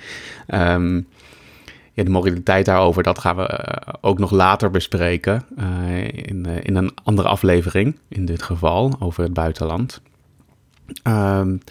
[0.48, 1.08] Um,
[1.94, 5.46] ja, de moraliteit daarover, dat gaan we uh, ook nog later bespreken
[6.12, 10.02] in, in een andere aflevering, in dit geval over het buitenland.
[11.04, 11.62] Um,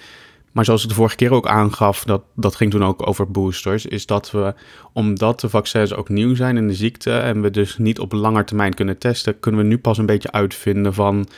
[0.59, 3.87] Maar zoals ik de vorige keer ook aangaf, dat, dat ging toen ook over boosters,
[3.87, 4.55] is dat we,
[4.93, 8.45] omdat de vaccins ook nieuw zijn in de ziekte en we dus niet op lange
[8.45, 11.29] termijn kunnen testen, kunnen we nu pas een beetje uitvinden van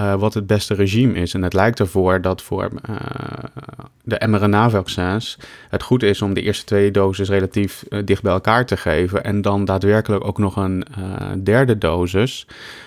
[0.00, 1.34] uh, wat het beste regime is.
[1.34, 2.96] En het lijkt ervoor dat voor uh,
[4.02, 8.66] de mRNA-vaccins het goed is om de eerste twee doses relatief uh, dicht bij elkaar
[8.66, 10.84] te geven en dan daadwerkelijk ook nog een
[11.42, 12.46] derde dosis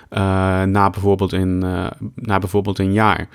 [0.10, 1.58] na, bijvoorbeeld in,
[2.16, 3.28] na bijvoorbeeld een jaar.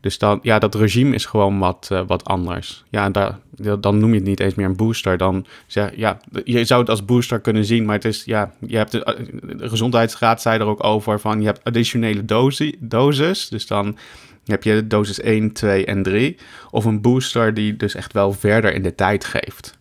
[0.00, 2.84] Dus dan, ja, dat regime is gewoon wat, uh, wat anders.
[2.88, 3.38] Ja, daar,
[3.80, 5.16] dan noem je het niet eens meer een booster.
[5.16, 8.76] Dan zeg ja, je zou het als booster kunnen zien, maar het is, ja, je
[8.76, 13.48] hebt de, de gezondheidsraad zei er ook over van, je hebt additionele dosi, doses.
[13.48, 13.96] Dus dan
[14.44, 16.36] heb je dosis 1, 2 en 3.
[16.70, 19.76] Of een booster die dus echt wel verder in de tijd geeft.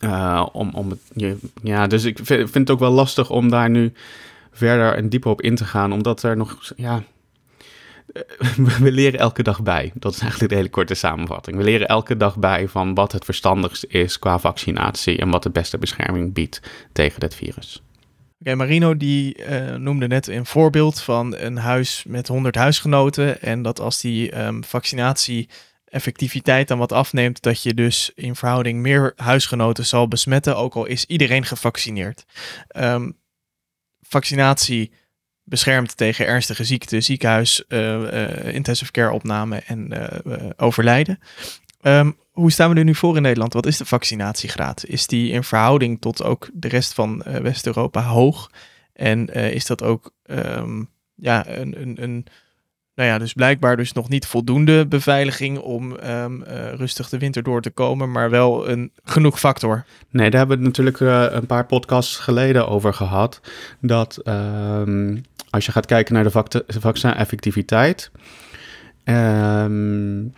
[0.00, 3.70] Uh, om, om je, ja, dus ik vind, vind het ook wel lastig om daar
[3.70, 3.92] nu
[4.52, 7.02] verder en dieper op in te gaan, omdat er nog, ja,
[8.80, 9.92] we leren elke dag bij.
[9.94, 11.56] Dat is eigenlijk de hele korte samenvatting.
[11.56, 15.50] We leren elke dag bij van wat het verstandigst is qua vaccinatie en wat de
[15.50, 16.60] beste bescherming biedt
[16.92, 17.82] tegen dit virus.
[18.40, 23.42] Oké, Marino die uh, noemde net een voorbeeld van een huis met 100 huisgenoten.
[23.42, 25.48] En dat als die um, vaccinatie
[25.84, 30.84] effectiviteit dan wat afneemt, dat je dus in verhouding meer huisgenoten zal besmetten, ook al
[30.84, 32.24] is iedereen gevaccineerd.
[32.76, 33.18] Um,
[34.00, 34.92] vaccinatie
[35.48, 41.18] beschermd tegen ernstige ziekte, ziekenhuis, uh, intensive care opname en uh, overlijden.
[41.82, 43.52] Um, hoe staan we er nu voor in Nederland?
[43.52, 44.84] Wat is de vaccinatiegraad?
[44.86, 48.50] Is die in verhouding tot ook de rest van West-Europa hoog?
[48.92, 52.26] En is dat ook um, ja, een, een, een
[52.94, 56.24] nou ja, dus blijkbaar dus nog niet voldoende beveiliging om uh,
[56.74, 59.84] rustig de winter door te komen, maar wel een genoeg factor.
[60.10, 63.40] Nee, daar hebben we natuurlijk een paar podcasts geleden over gehad.
[63.80, 64.20] Dat
[65.56, 68.10] als je gaat kijken naar de vaccin-effectiviteit
[69.04, 70.32] um,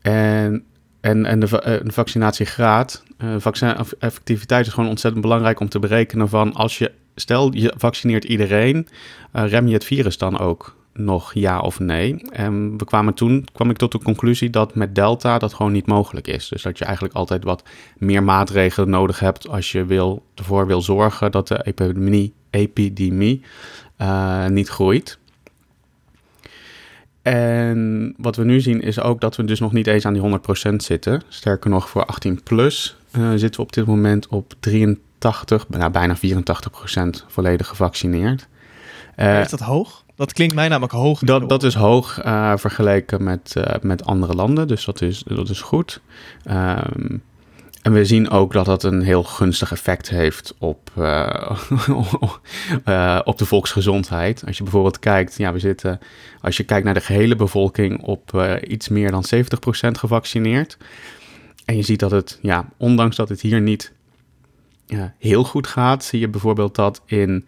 [0.00, 0.64] en,
[1.00, 3.02] en, en de, de vaccinatiegraad.
[3.18, 8.24] Uh, vaccin-effectiviteit is gewoon ontzettend belangrijk om te berekenen van als je, stel je vaccineert
[8.24, 8.88] iedereen,
[9.32, 12.16] uh, rem je het virus dan ook nog ja of nee.
[12.30, 15.86] En we kwamen toen, kwam ik tot de conclusie dat met Delta dat gewoon niet
[15.86, 16.48] mogelijk is.
[16.48, 17.62] Dus dat je eigenlijk altijd wat
[17.98, 23.42] meer maatregelen nodig hebt als je wil, ervoor wil zorgen dat de epidemie, epidemie
[24.02, 25.18] uh, niet groeit.
[27.22, 30.22] En wat we nu zien is ook dat we dus nog niet eens aan die
[30.70, 31.22] 100% zitten.
[31.28, 36.16] Sterker nog, voor 18 plus uh, zitten we op dit moment op 83, nou, bijna
[36.16, 36.20] 84%
[37.26, 38.48] volledig gevaccineerd.
[39.16, 40.04] Uh, is dat hoog?
[40.16, 41.20] Dat klinkt mij namelijk hoog.
[41.20, 45.60] Dat, dat is hoog uh, vergeleken met, met andere landen, dus dat is, dat is
[45.60, 46.00] goed.
[46.50, 47.22] Um,
[47.82, 51.50] en we zien ook dat dat een heel gunstig effect heeft op, uh,
[52.84, 54.42] uh, op de volksgezondheid.
[54.46, 56.00] Als je bijvoorbeeld kijkt, ja, we zitten,
[56.40, 59.38] als je kijkt naar de gehele bevolking op uh, iets meer dan 70%
[59.90, 60.76] gevaccineerd.
[61.64, 63.92] En je ziet dat het, ja, ondanks dat het hier niet
[65.18, 67.46] heel goed gaat, zie je bijvoorbeeld dat in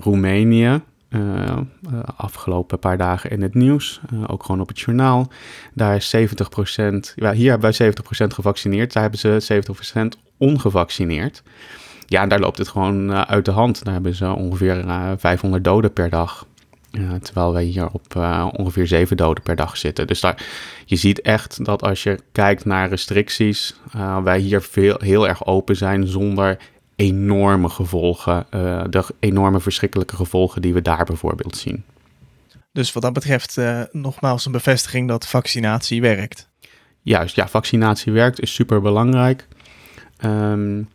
[0.00, 1.58] Roemenië, uh,
[2.16, 5.28] afgelopen paar dagen in het nieuws, uh, ook gewoon op het journaal.
[5.74, 9.62] Daar is 70%, ja, hier hebben wij 70% gevaccineerd, daar hebben ze
[10.16, 11.42] 70% ongevaccineerd.
[12.06, 13.84] Ja, daar loopt het gewoon uit de hand.
[13.84, 14.84] Daar hebben ze ongeveer
[15.16, 16.46] 500 doden per dag.
[17.22, 18.14] terwijl wij hier op
[18.56, 20.06] ongeveer 7 doden per dag zitten.
[20.06, 20.46] Dus daar,
[20.84, 23.76] je ziet echt dat als je kijkt naar restricties,
[24.24, 26.58] wij hier veel, heel erg open zijn zonder
[26.96, 31.84] enorme gevolgen, uh, de enorme verschrikkelijke gevolgen die we daar bijvoorbeeld zien.
[32.72, 36.48] Dus wat dat betreft uh, nogmaals een bevestiging dat vaccinatie werkt.
[37.02, 39.48] Juist, ja, vaccinatie werkt, is super belangrijk.
[40.24, 40.88] Um,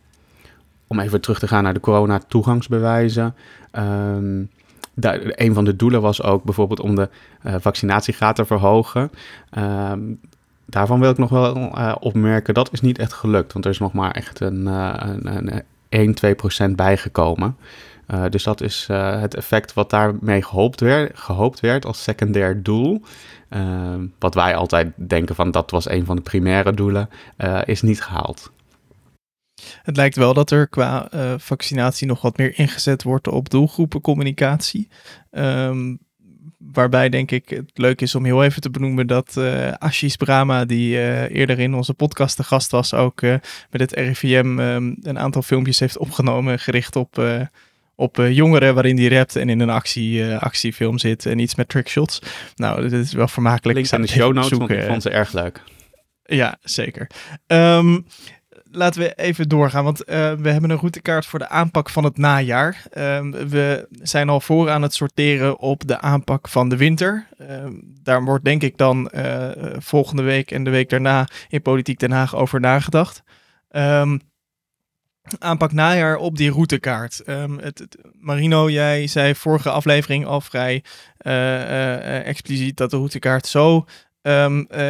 [0.86, 3.34] om even terug te gaan naar de corona-toegangsbewijzen.
[3.72, 4.50] Um,
[4.94, 7.08] daar, een van de doelen was ook bijvoorbeeld om de
[7.46, 9.10] uh, vaccinatiegraad te verhogen.
[9.58, 10.20] Um,
[10.66, 13.52] daarvan wil ik nog wel uh, opmerken, dat is niet echt gelukt.
[13.52, 15.62] Want er is nog maar echt een, uh, een, een
[15.92, 17.56] 1, 2 procent bijgekomen.
[18.08, 22.62] Uh, dus dat is uh, het effect wat daarmee gehoopt werd, gehoopt werd als secundair
[22.62, 23.02] doel.
[23.50, 27.08] Uh, wat wij altijd denken van dat was een van de primaire doelen,
[27.64, 28.52] is niet gehaald.
[29.82, 34.88] Het lijkt wel dat er qua vaccinatie nog wat meer ingezet wordt op doelgroepencommunicatie.
[35.30, 35.98] Um,
[36.72, 40.64] waarbij denk ik het leuk is om heel even te benoemen dat uh, Ashis Brahma,
[40.64, 43.34] die uh, eerder in onze podcast te gast was, ook uh,
[43.70, 47.22] met het RIVM um, ehm, een aantal filmpjes heeft opgenomen gericht op,
[47.94, 52.22] op jongeren waarin die rapt en in een actie, actiefilm zit en iets met trickshots.
[52.54, 53.76] Nou, dit is wel vermakelijk.
[53.76, 55.62] Links aan de show notes, want ik vond ze erg leuk.
[56.24, 57.10] Ja, zeker.
[57.46, 58.06] Um,
[58.72, 62.18] laten we even doorgaan, want eh, we hebben een routekaart voor de aanpak van het
[62.18, 62.84] najaar.
[62.90, 67.26] Ehm, we zijn al voor aan het sorteren op de aanpak van de winter.
[67.38, 71.98] Ehm, daar wordt denk ik dan eh, volgende week en de week daarna in Politiek
[71.98, 73.22] Den Haag over nagedacht.
[73.68, 74.18] Ehm,
[75.38, 77.22] aanpak najaar op die routekaart.
[77.60, 80.84] Het, Marino, jij zei vorige aflevering al vrij
[81.16, 83.84] eh, expliciet dat de routekaart zo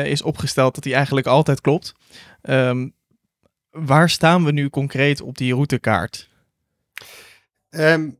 [0.05, 1.95] is opgesteld dat die eigenlijk altijd klopt.
[2.43, 2.89] Ehm,
[3.73, 6.29] waar staan we nu concreet op die routekaart?
[7.71, 8.11] Ehm,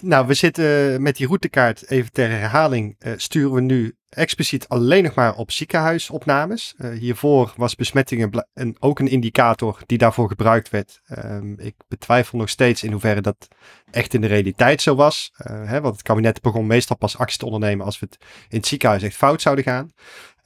[0.00, 5.02] nou, we zitten met die routekaart, even ter herhaling, eh, sturen we nu expliciet alleen
[5.02, 6.74] nog maar op ziekenhuisopnames.
[6.78, 8.46] Eh, hiervoor was besmettingen
[8.78, 11.00] ook een indicator die daarvoor gebruikt werd.
[11.04, 13.48] Ehm, ik betwijfel nog steeds in hoeverre dat
[13.90, 15.30] echt in de realiteit zo was.
[15.36, 18.56] Eh, hè, want het kabinet begon meestal pas actie te ondernemen als we het in
[18.58, 19.90] het ziekenhuis echt fout zouden gaan.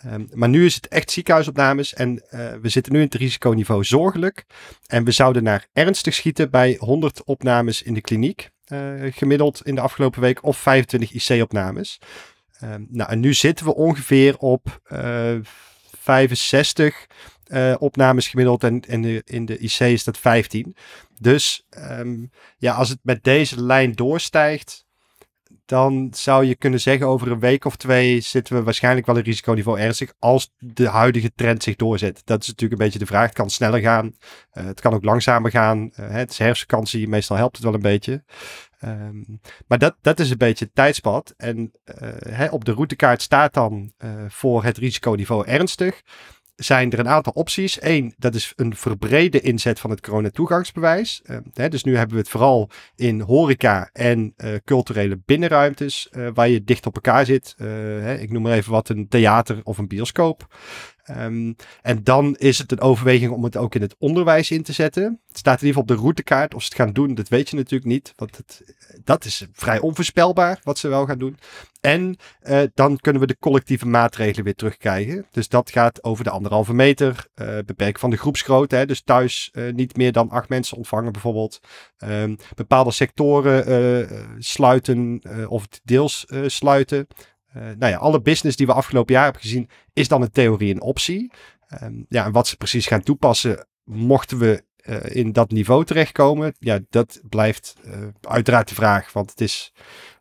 [0.04, 3.84] Ehm, maar nu is het echt ziekenhuisopnames en eh, we zitten nu in het risiconiveau
[3.84, 4.44] zorgelijk.
[4.86, 8.52] En we zouden naar ernstig schieten bij 100 opnames in de kliniek.
[8.64, 11.98] eh, gemiddeld in de afgelopen week of 25 IC-opnames.
[12.58, 15.34] Ehm, nou, en nu zitten we ongeveer op eh
[16.00, 17.06] 65
[17.44, 20.76] eh, opnames gemiddeld en, en de, in de IC is dat 15.
[21.18, 22.26] Dus ehm,
[22.58, 24.86] ja, als het met deze lijn doorstijgt,
[25.64, 29.22] dan zou je kunnen zeggen over een week of twee zitten we waarschijnlijk wel in
[29.22, 32.22] risiconiveau ernstig als de huidige trend zich doorzet.
[32.24, 33.26] Dat is natuurlijk een beetje de vraag.
[33.26, 34.16] Het kan sneller gaan,
[34.50, 35.90] eh, het kan ook langzamer gaan.
[35.92, 38.24] Eh, het is herfstvakantie, meestal helpt het wel een beetje.
[38.78, 39.22] Ehm,
[39.66, 41.34] maar dat, dat is een beetje het tijdspad.
[41.36, 43.92] En eh, hè, op de routekaart staat dan
[44.28, 46.02] voor het risiconiveau ernstig.
[46.56, 47.82] Zijn er een aantal opties.
[47.82, 51.22] Eén, dat is een verbrede inzet van het coronatoegangsbewijs.
[51.24, 56.28] Uh, hè, dus nu hebben we het vooral in horeca en eh, culturele binnenruimtes eh,
[56.34, 57.54] waar je dicht op elkaar zit.
[57.58, 60.56] Eh, hè, ik noem maar even wat, een theater of een bioscoop.
[61.04, 61.52] Ehm,
[61.82, 65.20] en dan is het een overweging om het ook in het onderwijs in te zetten.
[65.28, 66.54] Het staat in ieder geval op de routekaart.
[66.54, 68.12] Of ze het gaan doen, dat weet je natuurlijk niet.
[68.16, 68.74] Want het,
[69.04, 71.38] dat is vrij onvoorspelbaar wat ze wel gaan doen.
[71.80, 75.26] En eh, dan kunnen we de collectieve maatregelen weer terugkrijgen.
[75.30, 77.26] Dus dat gaat over de anderhalve meter.
[77.34, 78.76] eh beperken van de groepsgrootte.
[78.76, 81.58] Hè, dus thuis eh, niet meer dan acht mensen ontvangen bijvoorbeeld.
[81.96, 87.06] Ehm, bepaalde sectoren sluiten of deels sluiten.
[87.56, 90.74] Uh, nou ja, alle business die we afgelopen jaar hebben gezien, is dan in theorie
[90.74, 91.32] een optie.
[91.82, 96.54] Um, ja, en wat ze precies gaan toepassen, mochten we uh, in dat niveau terechtkomen,
[96.58, 99.72] ja, dat blijft uh, uiteraard de vraag, want het is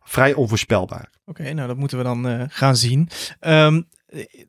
[0.02, 1.10] vrij onvoorspelbaar.
[1.26, 3.08] Oké, nou dat moeten we dan gaan zien.
[3.40, 3.88] Um,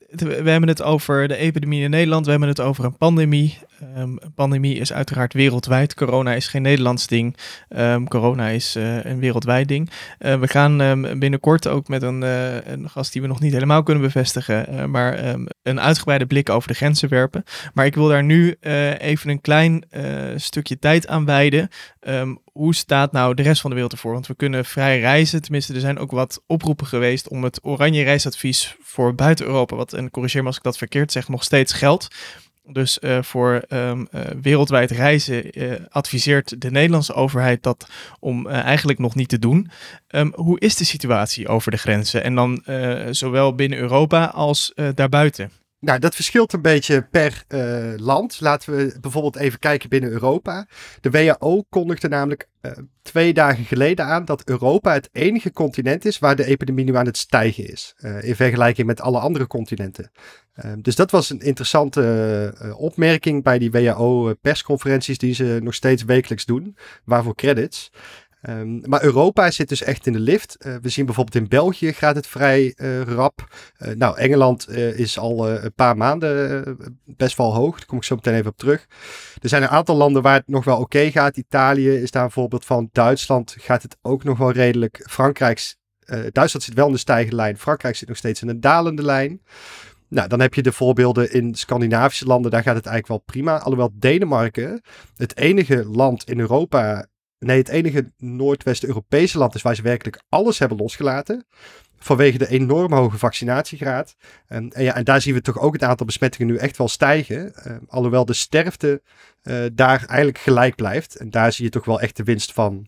[0.10, 3.58] we hebben het over de epidemie in Nederland, we hebben het over een pandemie.
[3.98, 5.94] Um, een pandemie is uiteraard wereldwijd.
[5.94, 7.38] Corona is geen Nederlands ding.
[7.78, 9.90] Um, corona is uh, een wereldwijd ding.
[10.20, 13.84] Uh, we gaan um, binnenkort ook met een, een, gast die we nog niet helemaal
[13.84, 17.44] kunnen bevestigen, maar een uitgebreide blik over de grenzen werpen.
[17.74, 19.84] Maar ik wil daar nu eh, even een klein
[20.36, 21.70] stukje tijd aan wijden.
[22.52, 24.14] Hoe staat nou de rest van de wereld ervoor?
[24.14, 25.42] Want we kunnen vrij reizen.
[25.42, 29.94] Tenminste, er zijn ook wat oproepen geweest om het oranje reisadvies voor buiten Europa, wat,
[29.94, 32.08] en corrigeer me als ik dat verkeerd zeg, nog steeds geldt.
[32.68, 37.88] Dus uh, voor um, uh, wereldwijd reizen uh, adviseert de Nederlandse overheid dat
[38.20, 39.70] om eigenlijk nog niet te doen.
[40.08, 42.24] Um, hoe is de situatie over de grenzen?
[42.24, 42.64] En dan
[43.12, 45.52] zowel binnen Europa als daarbuiten?
[45.86, 48.42] Nou, dat verschilt een beetje per uh, land.
[48.42, 50.68] Laten we bijvoorbeeld even kijken binnen Europa.
[51.02, 52.72] De WHO kondigde namelijk uh,
[53.02, 57.06] twee dagen geleden aan dat Europa het enige continent is waar de epidemie nu aan
[57.06, 57.96] het stijgen is.
[57.98, 60.12] Uh, in vergelijking met alle andere continenten.
[60.78, 66.78] dus dat was een interessante opmerking bij die WHO-persconferenties die ze nog steeds wekelijks doen.
[67.04, 67.92] Waarvoor credits.
[68.50, 70.58] Um, maar Europa zit dus echt in de lift.
[70.60, 73.56] Uh, we zien bijvoorbeeld in België gaat het vrij uh, rap.
[73.80, 77.78] Uh, nou, Engeland is al een paar maanden best wel hoog.
[77.78, 78.86] Daar kom ik zo meteen even op terug.
[79.42, 81.38] Er zijn een aantal landen waar het nog wel oké gaat.
[81.38, 82.90] Italië is daar een voorbeeld van.
[82.92, 85.06] Duitsland gaat het ook nog wel redelijk.
[85.10, 85.76] Frankrijk,
[86.32, 87.58] Duitsland zit wel in de stijgende lijn.
[87.58, 89.42] Frankrijk zit nog steeds in een dalende lijn.
[90.10, 92.52] Nou, dan heb je de voorbeelden in Scandinavische landen.
[92.52, 93.60] Daar gaat het eigenlijk wel prima.
[93.60, 94.82] Alhoewel Denemarken
[95.16, 97.08] het enige land in Europa
[97.40, 101.46] Nee, het enige Noordwest-Europese land is waar ze werkelijk alles hebben losgelaten.
[101.98, 104.16] Vanwege de enorm hoge vaccinatiegraad.
[104.48, 106.88] En, en, ja, en daar zien we toch ook het aantal besmettingen nu echt wel
[106.88, 107.54] stijgen.
[107.68, 109.02] Uh, alhoewel de sterfte
[109.44, 111.16] uh, daar eigenlijk gelijk blijft.
[111.16, 112.88] En daar zie je toch wel echt de winst van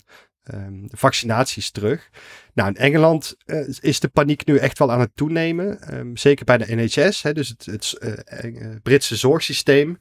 [0.54, 2.10] um, vaccinaties terug.
[2.54, 5.98] Nou, in Engeland uh, is de paniek nu echt wel aan het toenemen.
[5.98, 7.96] Um, zeker bij de NHS, hè, dus het, het
[8.44, 9.98] uh, Britse zorgsysteem.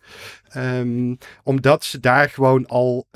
[0.58, 3.08] Um, omdat ze daar gewoon al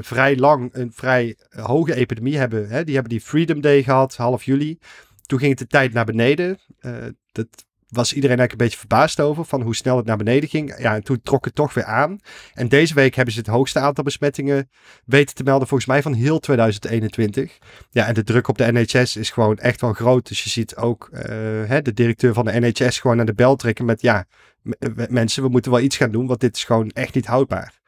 [0.00, 2.68] vrij lang een vrij hoge epidemie hebben.
[2.68, 2.84] Hè.
[2.84, 4.78] Die hebben die Freedom Day gehad, half juli.
[5.26, 6.58] Toen ging het de tijd naar beneden.
[7.32, 10.78] dat was iedereen eigenlijk een beetje verbaasd over van hoe snel het naar beneden ging.
[10.78, 12.18] Ja, en toen trok het toch weer aan.
[12.54, 14.70] En deze week hebben ze het hoogste aantal besmettingen
[15.04, 17.58] weten te melden volgens mij van heel 2021.
[17.90, 20.28] Ja, en de druk op de NHS is gewoon echt wel groot.
[20.28, 21.20] Dus je ziet ook uh,
[21.66, 24.24] hè, de directeur van de NHS gewoon naar de bel trekken met ja,
[25.08, 27.78] mensen, we moeten wel iets gaan doen, want dit is gewoon echt niet houdbaar.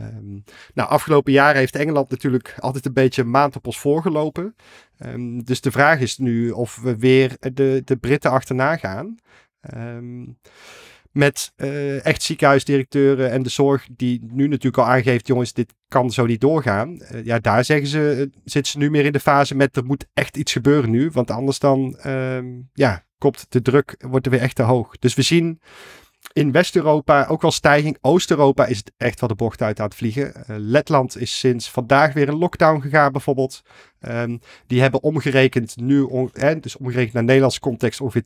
[0.00, 0.44] Um,
[0.74, 4.54] nou, afgelopen jaren heeft Engeland natuurlijk altijd een beetje maand op ons voorgelopen.
[5.06, 9.16] Um, dus de vraag is nu of we weer de, de Britten achterna gaan.
[9.76, 10.38] Um,
[11.10, 16.10] met uh, echt ziekenhuisdirecteuren en de zorg die nu natuurlijk al aangeeft, jongens, dit kan
[16.10, 17.02] zo niet doorgaan.
[17.12, 19.84] Uh, ja, daar zeggen ze, uh, zitten ze nu meer in de fase met er
[19.84, 21.98] moet echt iets gebeuren nu, want anders dan,
[22.72, 24.98] ja, komt de druk, wordt er weer echt te hoog.
[24.98, 25.60] Dus we zien
[26.32, 27.98] in West-Europa ook wel stijging.
[28.00, 30.32] Oost-Europa is het echt wel de bocht uit aan het vliegen.
[30.36, 33.62] Uh, Letland is sinds vandaag weer in lockdown gegaan bijvoorbeeld.
[34.08, 38.24] Um, die hebben omgerekend nu, on, eh, dus omgerekend naar Nederlandse context, ongeveer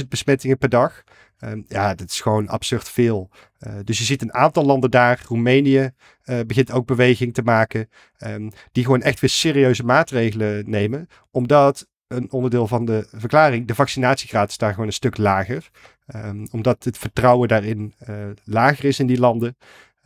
[0.00, 1.02] 20.000 besmettingen per dag.
[1.44, 3.30] Um, ja, dat is gewoon absurd veel.
[3.66, 5.90] Uh, dus je ziet een aantal landen daar, Roemenië
[6.24, 7.88] uh, begint ook beweging te maken,
[8.18, 13.66] um, die gewoon echt weer serieuze maatregelen nemen, omdat een onderdeel van de verklaring.
[13.66, 15.70] De vaccinatiegraad is daar gewoon een stuk lager.
[16.14, 19.56] Um, omdat het vertrouwen daarin uh, lager is in die landen.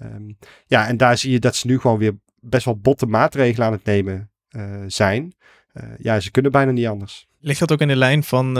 [0.03, 3.67] Um, ja, en daar zie je dat ze nu gewoon weer best wel botte maatregelen
[3.67, 5.35] aan het nemen uh, zijn.
[5.75, 7.29] Uh, ja, ze kunnen bijna niet anders.
[7.41, 8.55] Ligt dat ook in de lijn van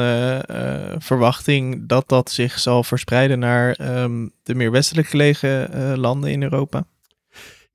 [0.99, 6.87] verwachting dat dat zich zal verspreiden naar um, de meer westelijk gelegen landen in Europa?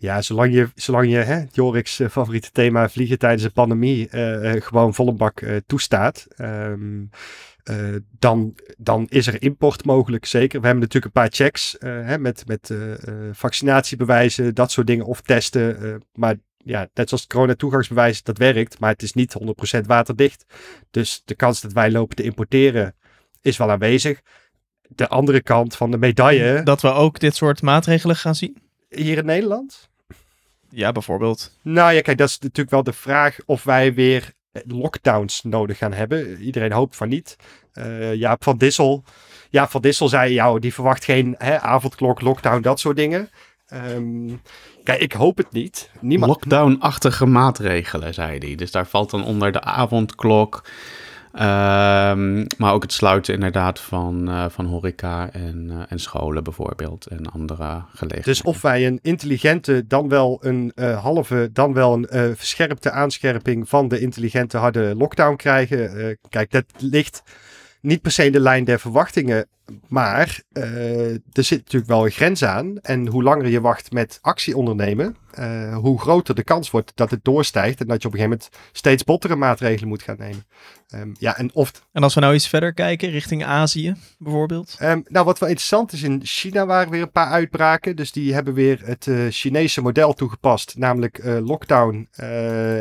[0.01, 4.93] Ja, zolang je, zolang je hè, Jorik's favoriete thema vliegen tijdens de pandemie uh, gewoon
[4.93, 7.09] volle bak toestaat, um,
[8.19, 10.59] dan, dan is er import mogelijk, zeker.
[10.59, 12.73] We hebben natuurlijk een paar checks hè, met, met
[13.31, 16.01] vaccinatiebewijzen, dat soort dingen, of testen.
[16.13, 19.35] maar ja, net zoals het corona-toegangsbewijs, dat werkt, maar het is niet
[19.77, 20.45] 100% waterdicht.
[20.91, 22.95] Dus de kans dat wij lopen te importeren
[23.41, 24.21] is wel aanwezig.
[24.87, 26.63] De andere kant van de medaille.
[26.63, 28.68] Dat we ook dit soort maatregelen gaan zien?
[28.89, 29.89] Hier in Nederland?
[30.69, 31.57] Ja, bijvoorbeeld.
[31.61, 35.93] Nou ja, kijk, dat is natuurlijk wel de vraag of wij weer lockdowns nodig gaan
[35.93, 36.41] hebben.
[36.41, 37.35] Iedereen hoopt van niet.
[37.73, 39.03] Uh, Jaap van Dissel.
[39.49, 43.29] Jaap van Dissel zei, ja, die verwacht geen hè, avondklok, lockdown, dat soort dingen.
[43.73, 44.41] Um,
[44.83, 45.89] kijk, ik hoop het niet.
[46.01, 46.31] Niemand...
[46.31, 48.55] Lockdown-achtige maatregelen, zei hij.
[48.55, 50.63] Dus daar valt dan onder de avondklok,
[51.33, 57.05] Um, maar ook het sluiten inderdaad van, uh, van horeca en, uh, en scholen bijvoorbeeld
[57.05, 58.23] en andere gelegenheden.
[58.23, 63.69] Dus of wij een intelligente, dan wel een uh, halve, dan wel een verscherpte aanscherping
[63.69, 66.17] van de intelligente harde lockdown krijgen.
[66.29, 67.23] kijk, dat ligt
[67.81, 69.47] niet per se in de lijn der verwachtingen.
[69.87, 72.77] Maar uh, er zit natuurlijk wel een grens aan.
[72.77, 77.11] En hoe langer je wacht met actie ondernemen, uh, hoe groter de kans wordt dat
[77.11, 77.79] het doorstijgt.
[77.79, 80.45] En dat je op een gegeven moment steeds bottere maatregelen moet gaan nemen.
[80.95, 81.71] Um, ja, en, of...
[81.91, 84.77] en als we nou iets verder kijken, richting Azië bijvoorbeeld?
[84.81, 87.95] Um, nou, wat wel interessant is, in China waren weer een paar uitbraken.
[87.95, 90.77] Dus die hebben weer het uh, Chinese model toegepast.
[90.77, 92.07] Namelijk lockdown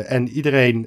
[0.07, 0.85] en iedereen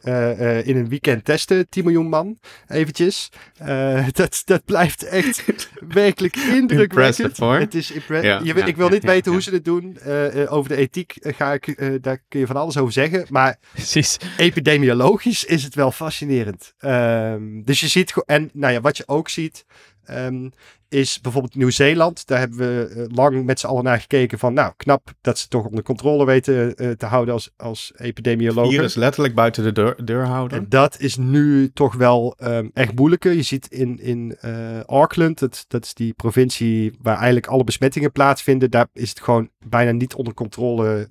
[0.65, 1.69] in een weekend testen.
[1.69, 2.39] 10 miljoen man,
[2.69, 3.29] eventjes.
[4.13, 5.45] dat, dat blijft echt
[5.95, 7.37] werkelijk indrukwekkend.
[7.37, 9.99] Het is ja, je, ja, ik wil niet weten hoe ze het doen.
[10.07, 13.27] Uh, over de ethiek uh, ga ik, uh, daar kun je van alles over zeggen.
[13.29, 14.17] Maar Precies.
[14.37, 16.75] epidemiologisch is het wel fascinerend.
[16.81, 19.65] Um, dus je ziet, en nou ja, wat je ook ziet,
[20.11, 20.53] um,
[20.93, 22.27] is bijvoorbeeld Nieuw-Zeeland.
[22.27, 25.49] Daar hebben we uh, lang met z'n allen naar gekeken van, nou, knap dat ze
[25.49, 28.71] toch onder controle weten uh, te houden als, als epidemioloog.
[28.71, 30.59] Hier is letterlijk buiten de deur, deur houden.
[30.59, 33.33] En dat is nu toch wel um, echt moeilijker.
[33.33, 38.13] Je ziet in, in uh, Auckland, dat, dat is die provincie waar eigenlijk alle besmettingen
[38.13, 41.09] plaatsvinden, daar is het gewoon bijna niet onder controle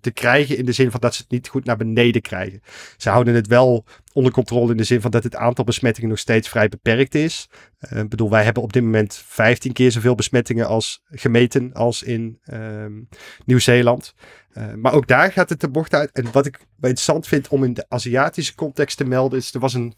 [0.00, 2.60] te krijgen in de zin van dat ze het niet goed naar beneden krijgen.
[2.96, 6.18] Ze houden het wel onder controle in de zin van dat het aantal besmettingen nog
[6.18, 7.48] steeds vrij beperkt is.
[7.90, 12.38] Ik bedoel, wij hebben op dit moment 15 keer zoveel besmettingen als gemeten als in
[12.52, 13.08] um,
[13.44, 14.14] Nieuw-Zeeland.
[14.54, 16.10] Uh, maar ook daar gaat het de bocht uit.
[16.12, 19.74] En wat ik interessant vind om in de Aziatische context te melden, is er was
[19.74, 19.94] een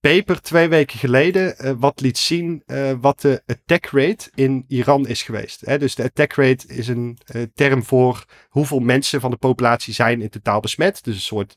[0.00, 5.06] paper twee weken geleden uh, wat liet zien uh, wat de attack rate in Iran
[5.06, 5.60] is geweest.
[5.60, 7.18] Hè, dus de attack rate is een
[7.54, 11.04] term voor hoeveel mensen van de populatie zijn in totaal besmet.
[11.04, 11.54] Dus een soort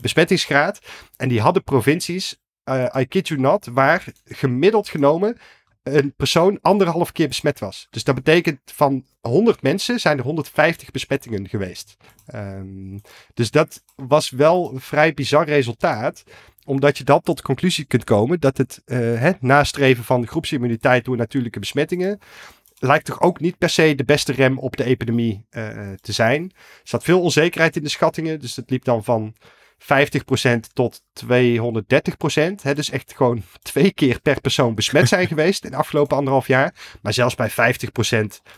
[0.00, 0.78] besmettingsgraad.
[1.16, 2.40] En die hadden provincies,
[2.96, 5.36] I you not, waar gemiddeld genomen
[5.82, 7.86] een persoon anderhalf keer besmet was.
[7.90, 11.96] Dus dat betekent van 100 mensen zijn er 150 besmettingen geweest.
[12.34, 13.00] Um,
[13.34, 16.22] dus dat was wel een vrij bizar resultaat
[16.64, 18.82] omdat je dan tot de conclusie kunt komen dat het,
[19.18, 22.18] het nastreven van groepsimmuniteit door natuurlijke besmettingen
[22.82, 26.42] lijkt toch ook niet per se de beste rem op de epidemie uh, te zijn.
[26.54, 29.34] Er zat veel onzekerheid in de schattingen, dus het liep dan van
[29.82, 29.84] 50%
[30.72, 32.62] tot 230%.
[32.62, 36.46] Hè, dus echt gewoon twee keer per persoon besmet zijn geweest in de afgelopen anderhalf
[36.46, 36.74] jaar.
[37.02, 37.54] Maar zelfs bij 50%,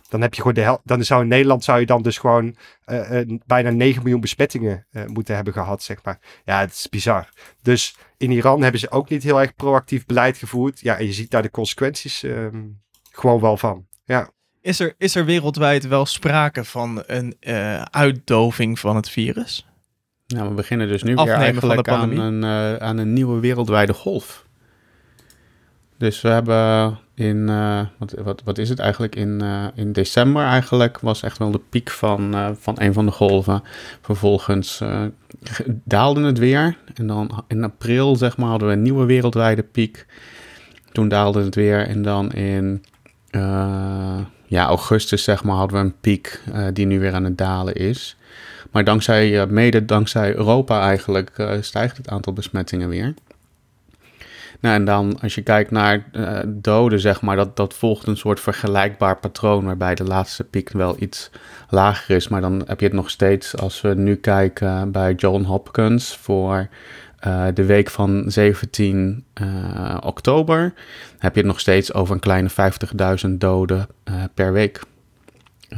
[0.08, 2.56] dan heb je gewoon de hel dan zou in Nederland zou je dan dus gewoon
[2.86, 6.18] uh, uh, bijna 9 miljoen besmettingen uh, moeten hebben gehad, zeg maar.
[6.44, 7.28] Ja, het is bizar.
[7.62, 10.80] Dus in Iran hebben ze ook niet heel erg proactief beleid gevoerd.
[10.80, 13.86] Ja, en je ziet daar de consequenties um, gewoon wel van.
[14.04, 14.32] Ja.
[14.60, 17.36] Is er, is er wereldwijd wel sprake van een
[17.90, 19.66] uitdoving van het virus?
[20.34, 24.44] Nou, we beginnen dus nu weer eigenlijk aan een, uh, aan een nieuwe wereldwijde golf.
[25.96, 30.44] Dus we hebben in, uh, wat, wat, wat is het eigenlijk, in, uh, in december
[30.44, 33.62] eigenlijk was echt wel de piek van, van een van de golven.
[34.00, 34.82] Vervolgens
[35.84, 40.06] daalde het weer en dan in april zeg maar hadden we een nieuwe wereldwijde piek.
[40.92, 42.84] Toen daalde het weer en dan in
[44.46, 46.40] ja, augustus zeg maar hadden we een piek
[46.72, 48.16] die nu weer aan het dalen is.
[48.74, 53.14] Maar dankzij, eh, mede dankzij Europa eigenlijk uh, stijgt het aantal besmettingen weer.
[54.60, 58.16] Nou, en dan als je kijkt naar uh, doden, zeg maar, dat, dat volgt een
[58.16, 61.30] soort vergelijkbaar patroon, waarbij de laatste piek wel iets
[61.68, 62.28] lager is.
[62.28, 66.68] Maar dan heb je het nog steeds, als we nu kijken bij John Hopkins voor
[67.54, 70.72] de week van 17 uh, oktober,
[71.18, 72.50] heb je het nog steeds over een kleine
[73.26, 73.86] 50.000 doden
[74.34, 74.80] per week.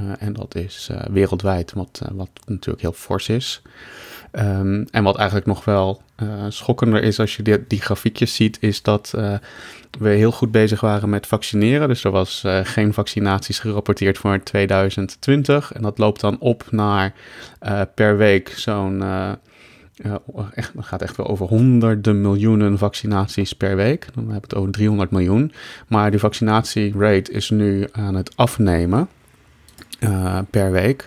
[0.01, 3.62] Uh, en dat is uh, wereldwijd, wat, uh, wat natuurlijk heel fors is.
[4.32, 6.03] Um, en wat eigenlijk nog wel
[6.49, 9.14] schokkender is als je die, die grafiekjes ziet, is dat
[9.99, 11.88] we heel goed bezig waren met vaccineren.
[11.88, 15.72] Dus er was geen vaccinaties gerapporteerd voor 2020.
[15.72, 17.12] En dat loopt dan op naar
[17.94, 19.01] per week zo'n.
[20.55, 24.01] het gaat echt wel over honderden miljoenen vaccinaties per week.
[24.01, 25.53] Dan hebben we het over 300 miljoen.
[25.88, 29.09] Maar die vaccinatierate is nu aan het afnemen.
[30.01, 31.07] Uh, per week.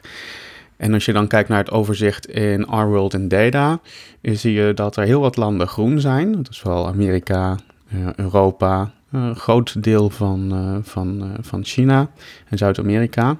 [0.77, 3.79] En als je dan kijkt naar het overzicht in Our World in Data,
[4.21, 6.31] zie je dat er heel wat landen groen zijn.
[6.31, 7.57] Dat is vooral Amerika,
[7.93, 12.09] uh, Europa, een groot deel van, van, van China
[12.47, 13.37] en Zuid-Amerika.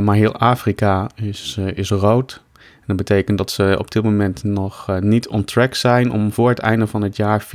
[0.00, 2.42] maar heel Afrika is, is rood.
[2.86, 6.58] Dat betekent dat ze op dit moment nog niet on track zijn om voor het
[6.58, 7.48] einde van het jaar 40%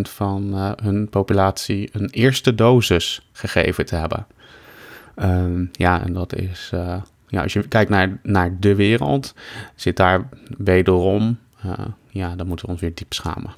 [0.00, 4.26] van hun populatie een eerste dosis gegeven te hebben.
[5.16, 9.34] Um, ja, en dat is, uh, ja, als je kijkt naar, naar de wereld,
[9.74, 11.72] zit daar wederom, uh,
[12.08, 13.54] ja, dan moeten we ons weer diep schamen.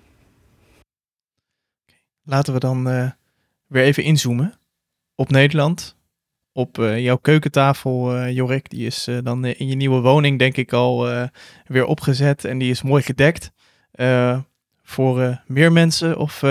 [2.22, 3.11] Laten we dan uh,
[3.66, 4.55] weer even inzoomen
[5.14, 5.96] op Nederland.
[6.52, 11.09] Op jouw keukentafel, Jorik, die is dan in je nieuwe woning, denk ik, al
[11.66, 13.52] weer opgezet en die is mooi gedekt.
[14.82, 16.42] voor meer mensen of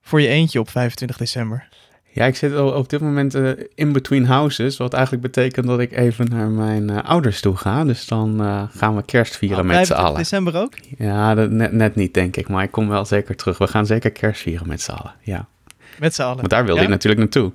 [0.00, 1.68] voor je eentje op 25 december?
[2.14, 5.92] Ja, ik zit op dit moment uh, in between houses, wat eigenlijk betekent dat ik
[5.92, 7.84] even naar mijn uh, ouders toe ga.
[7.84, 10.16] Dus dan uh, gaan we kerst vieren oh, met z'n allen.
[10.16, 10.74] december ook?
[10.98, 13.58] Ja, dat, net, net, niet denk ik, maar ik kom wel zeker terug.
[13.58, 15.48] We gaan zeker kerst vieren met z'n allen, ja.
[15.98, 16.36] Met z'n allen?
[16.36, 16.86] Want daar wilde ja?
[16.86, 17.52] ik natuurlijk naartoe.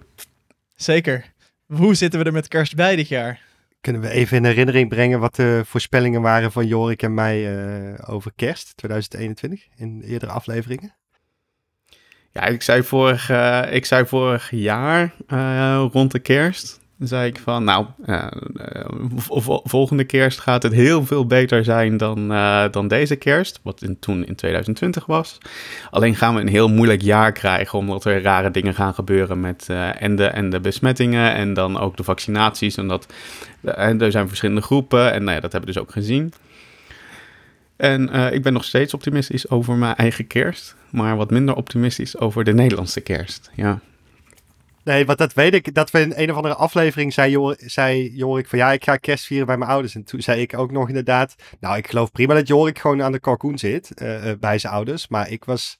[0.75, 1.25] Zeker.
[1.65, 3.41] Hoe zitten we er met kerst bij dit jaar?
[3.81, 7.47] Kunnen we even in herinnering brengen wat de voorspellingen waren van Jorik en mij
[8.05, 10.93] over kerst 2021 in eerdere afleveringen?
[12.37, 14.05] Ja, ik zei vorig, uh, ik zei
[14.49, 16.79] jaar uh, rond de kerst.
[16.99, 18.27] zei ik van, nou, uh,
[19.63, 22.27] volgende kerst gaat het heel veel beter zijn dan,
[22.71, 23.59] dan deze kerst.
[23.63, 25.37] Wat in, toen in 2020 was.
[25.89, 27.79] Alleen gaan we een heel moeilijk jaar krijgen.
[27.79, 29.67] Omdat er rare dingen gaan gebeuren met
[29.99, 31.33] en, de, en de besmettingen.
[31.33, 32.77] En dan ook de vaccinaties.
[32.77, 33.13] En, dat,
[33.61, 35.13] en er zijn verschillende groepen.
[35.13, 36.33] En nou ja, dat hebben we dus ook gezien.
[37.77, 42.43] En ik ben nog steeds optimistisch over mijn eigen kerst, maar wat minder optimistisch over
[42.43, 43.51] de Nederlandse kerst.
[43.55, 43.79] Ja.
[44.87, 45.73] Nee, want dat weet ik.
[45.73, 48.95] Dat we in een of andere aflevering zei, Jor, zei Jorik van ja, ik ga
[48.95, 49.95] kerst vieren bij mijn ouders.
[49.95, 53.11] En toen zei ik ook nog inderdaad, nou ik geloof prima dat Jorik gewoon aan
[53.11, 55.07] de kalkoen zit uh, uh, bij zijn ouders.
[55.07, 55.77] Maar ik was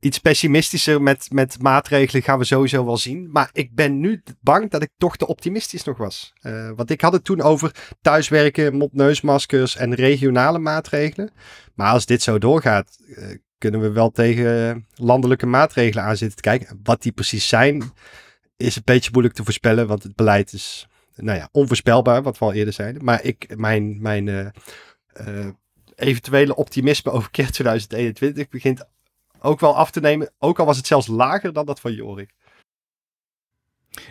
[0.00, 3.28] iets pessimistischer met, met maatregelen gaan we sowieso wel zien.
[3.32, 6.32] Maar ik ben nu bang dat ik toch te optimistisch nog was.
[6.42, 11.30] Uh, want ik had het toen over thuiswerken, mondneusmaskers en regionale maatregelen.
[11.74, 12.98] Maar als dit zo doorgaat,
[13.58, 16.80] kunnen we wel tegen landelijke maatregelen aan zitten te kijken.
[16.82, 17.92] Wat die precies zijn,
[18.56, 19.86] is een beetje moeilijk te voorspellen.
[19.86, 23.04] Want het beleid is, nou ja, onvoorspelbaar, wat we al eerder zeiden.
[23.04, 25.46] Maar ik, mijn, mijn uh,
[25.94, 28.84] eventuele optimisme over kerst 2021 begint
[29.40, 30.32] ook wel af te nemen.
[30.38, 32.30] Ook al was het zelfs lager dan dat van Jorik.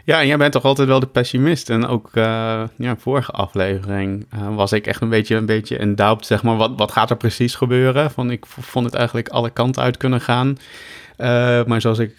[0.03, 1.69] Ja, en jij bent toch altijd wel de pessimist.
[1.69, 5.95] En ook uh, ja, vorige aflevering uh, was ik echt een beetje, een beetje in
[5.95, 6.55] doubt, zeg maar.
[6.55, 8.11] Wat, wat gaat er precies gebeuren?
[8.11, 10.57] Van, ik vond het eigenlijk alle kanten uit kunnen gaan.
[11.17, 12.15] Uh, maar zoals ik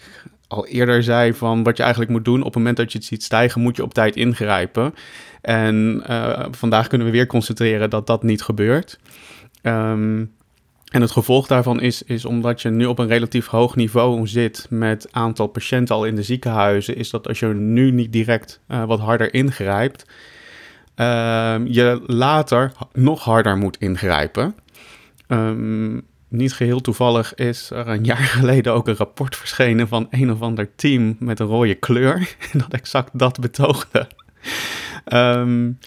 [0.47, 2.39] al eerder zei, van wat je eigenlijk moet doen...
[2.39, 4.93] op het moment dat je het ziet stijgen, moet je op tijd ingrijpen.
[5.41, 6.03] En
[6.51, 8.99] vandaag kunnen we weer constateren dat dat niet gebeurt.
[9.61, 10.23] Ehm,
[10.87, 14.67] en het gevolg daarvan is, is omdat je nu op een relatief hoog niveau zit
[14.69, 18.83] met aantal patiënten al in de ziekenhuizen, is dat als je nu niet direct uh,
[18.83, 20.05] wat harder ingrijpt,
[20.95, 24.55] uh, je later nog harder moet ingrijpen.
[25.27, 30.31] Um, niet geheel toevallig is er een jaar geleden ook een rapport verschenen van een
[30.31, 32.35] of ander team met een rode kleur.
[32.53, 34.07] dat exact dat betoogde.
[35.13, 35.77] Um,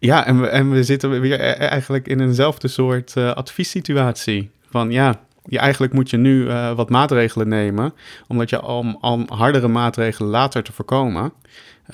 [0.00, 4.50] ja, en we, en we zitten weer e-, eigenlijk in eenzelfde soort uh, adviessituatie.
[4.70, 7.92] Van ja, je, eigenlijk moet je nu uh, wat maatregelen nemen,
[8.28, 11.32] omdat je al, al hardere maatregelen later te voorkomen.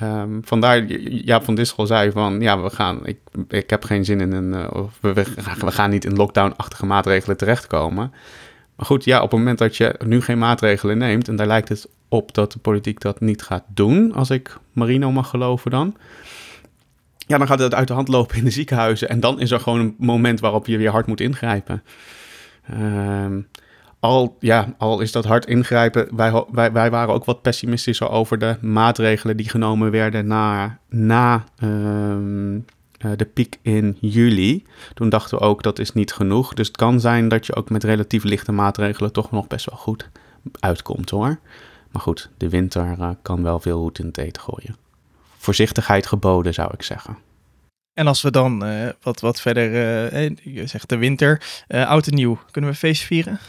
[0.02, 4.20] Um, vandaar, Jaap van Dissel zei van, ja, we gaan, ik, ik heb geen zin
[4.20, 8.12] in een, of we, we, gaan niet in lockdown-achtige maatregelen terechtkomen.
[8.76, 11.68] Maar goed, ja, op het moment dat je nu geen maatregelen neemt, en daar lijkt
[11.68, 15.96] het op dat de politiek dat niet gaat doen, als ik Marino mag geloven dan,
[17.26, 19.08] ja, dan gaat het uit de hand lopen in de ziekenhuizen.
[19.08, 21.82] En dan is er gewoon een moment waarop je weer hard moet ingrijpen.
[22.70, 23.48] Um,
[24.00, 28.38] al, ja, al is dat hard ingrijpen, wij, wij, wij waren ook wat pessimistischer over
[28.38, 32.64] de maatregelen die genomen werden na, na um,
[33.16, 34.64] de piek in juli.
[34.94, 36.54] Toen dachten we ook dat is niet genoeg.
[36.54, 39.78] Dus het kan zijn dat je ook met relatief lichte maatregelen toch nog best wel
[39.78, 40.08] goed
[40.60, 41.38] uitkomt hoor.
[41.90, 44.85] Maar goed, de winter uh, kan wel veel hoed in het eten gooien.
[45.46, 47.18] Voorzichtigheid geboden zou ik zeggen.
[47.92, 49.72] En als we dan uh, wat, wat verder,
[50.12, 53.40] uh, je zegt de winter, oud en nieuw, kunnen we feest vieren?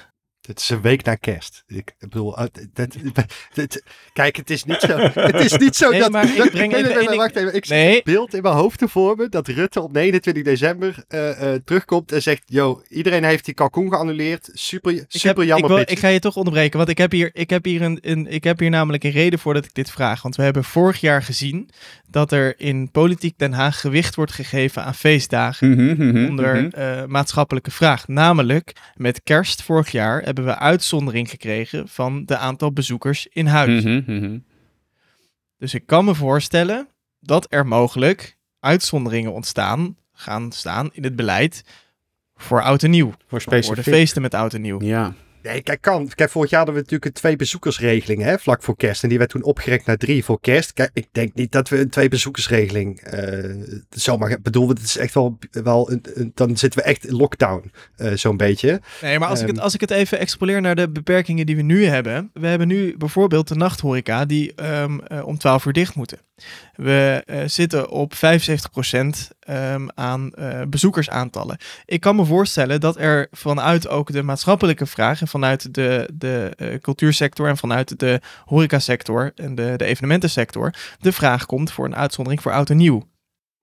[0.47, 1.63] Het is een week na kerst.
[1.67, 2.35] Ik bedoel,
[2.73, 2.95] dat,
[3.53, 3.81] dat,
[4.13, 6.11] kijk, het is niet zo, het is niet zo nee, dat...
[6.11, 7.55] Maar ik breng nee, nee, nee, nee, wacht even.
[7.55, 7.93] Ik nee.
[7.93, 12.11] zie beeld in mijn hoofd voor me dat Rutte op 29 december uh, uh, terugkomt
[12.11, 12.43] en zegt...
[12.45, 14.49] Yo, iedereen heeft die kalkoen geannuleerd.
[14.53, 17.11] Super, super ik heb, jammer, ik, wil, ik ga je toch onderbreken, want ik heb,
[17.11, 19.73] hier, ik, heb hier een, een, ik heb hier namelijk een reden voor dat ik
[19.73, 20.21] dit vraag.
[20.21, 21.69] Want we hebben vorig jaar gezien
[22.09, 26.29] dat er in politiek Den Haag gewicht wordt gegeven aan feestdagen mm -hmm, mm -hmm,
[26.29, 26.81] onder mm -hmm.
[26.83, 28.07] uh, maatschappelijke vraag.
[28.07, 33.83] Namelijk, met kerst vorig jaar hebben we uitzondering gekregen van de aantal bezoekers in huis.
[33.83, 34.37] Mhm,
[35.57, 36.87] Dus ik kan me voorstellen
[37.19, 41.63] dat er mogelijk uitzonderingen ontstaan, gaan staan in het beleid
[42.35, 43.13] voor oud en nieuw.
[43.27, 43.75] Voor, specifiek.
[43.75, 44.81] voor de feesten met oud en nieuw.
[44.81, 45.13] Ja.
[45.47, 46.09] Nee, kijk, kan.
[46.15, 49.03] Kijk, vorig jaar hadden we natuurlijk een twee bezoekersregeling, hè, vlak voor kerst.
[49.03, 50.73] En die werd toen opgerekt naar drie voor kerst.
[50.73, 55.13] Kijk, ik denk niet dat we een twee bezoekersregeling uh, zomaar bedoel, het is echt
[55.13, 58.81] wel, wel een, een, dan zitten we echt in lockdown, uh, zo'n beetje.
[59.01, 61.55] Nee, maar als, Ehm, ik het, als ik het even expoleer naar de beperkingen die
[61.55, 62.29] we nu hebben.
[62.33, 66.19] We hebben nu bijvoorbeeld de nachthoreca die um, uh, om 12 uur dicht moeten.
[66.75, 68.19] We zitten op 75%
[69.49, 71.57] um, aan uh, bezoekersaantallen.
[71.85, 76.53] Ik kan me voorstellen dat er vanuit ook de maatschappelijke vraag en vanuit de, de
[76.57, 81.95] uh, cultuursector en vanuit de horecasector en de, de evenementensector de vraag komt voor een
[81.95, 83.03] uitzondering voor oud en nieuw.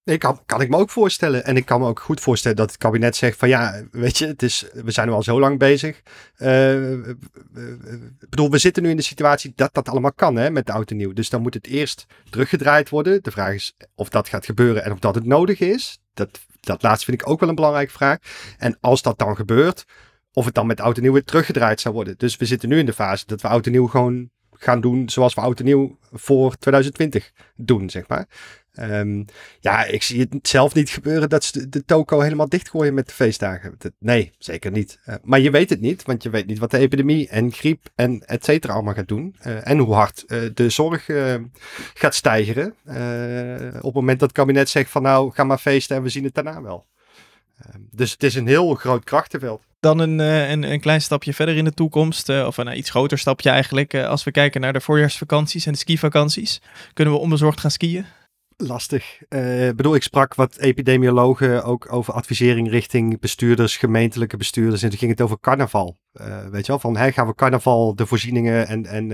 [0.05, 1.45] Nee, kan, kan ik me ook voorstellen.
[1.45, 4.27] En ik kan me ook goed voorstellen dat het kabinet zegt van ja, weet je,
[4.27, 6.03] het is, we zijn nu al zo lang bezig.
[6.39, 10.67] Uh, ik bedoel, we zitten nu in de situatie dat dat allemaal kan hè, met
[10.67, 11.13] de oud en nieuw.
[11.13, 13.23] Dus dan moet het eerst teruggedraaid worden.
[13.23, 15.99] De vraag is of dat gaat gebeuren en of dat het nodig is.
[16.15, 18.19] Dat, dat laatste vind ik ook wel een belangrijke vraag.
[18.59, 19.85] En als dat dan gebeurt,
[20.33, 22.15] of het dan met oud en nieuw weer teruggedraaid zou worden.
[22.19, 25.09] Dus we zitten nu in de fase dat we oud en nieuw gewoon gaan doen
[25.09, 28.27] zoals we oud en nieuw voor 2020 doen, zeg maar.
[28.81, 29.25] Um,
[29.61, 33.07] ja, ik zie het zelf niet gebeuren dat ze de, de toko helemaal dichtgooien met
[33.07, 33.77] de feestdagen.
[33.99, 34.99] Nee, zeker niet.
[35.07, 37.89] Uh, maar je weet het niet, want je weet niet wat de epidemie en griep
[37.95, 39.37] en et cetera allemaal gaat doen.
[39.47, 41.05] Uh, en hoe hard uh, de zorg
[41.95, 42.75] gaat stijgen.
[43.77, 46.25] op het moment dat het kabinet zegt van nou, ga maar feesten en we zien
[46.25, 46.87] het daarna wel.
[47.59, 49.63] Ehm, dus het is een heel groot krachtenveld.
[49.85, 53.19] Dan een, een, een, klein stapje verder in de toekomst, uh, of een iets groter
[53.19, 53.95] stapje eigenlijk.
[53.95, 56.61] Als we kijken naar de voorjaarsvakanties en de skivakanties,
[56.93, 58.07] kunnen we onbezorgd gaan skiën?
[58.57, 59.19] Lastig.
[59.29, 64.83] Uh, bedoel, ik sprak wat epidemiologen ook over advisering richting bestuurders, gemeentelijke bestuurders.
[64.83, 65.99] En toen ging het over carnaval.
[66.21, 69.11] Uh, weet je wel, van hey, gaan we carnaval de voorzieningen en, en uh,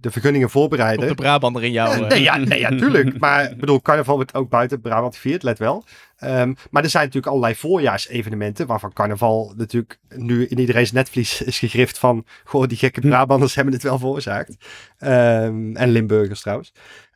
[0.00, 1.10] de vergunningen voorbereiden.
[1.10, 2.06] Op de Brabander in jou.
[2.06, 3.18] nee, ja, nee, ja, tuurlijk.
[3.24, 5.84] maar ik bedoel, carnaval wordt ook buiten Brabant gevierd, let wel.
[6.24, 11.58] Um, maar er zijn natuurlijk allerlei voorjaarsevenementen, waarvan carnaval natuurlijk nu in iedereen's netvlies is
[11.58, 14.56] gegrift van, goh, die gekke Brabanders hebben het wel veroorzaakt.
[15.00, 16.72] Um, en Limburgers trouwens.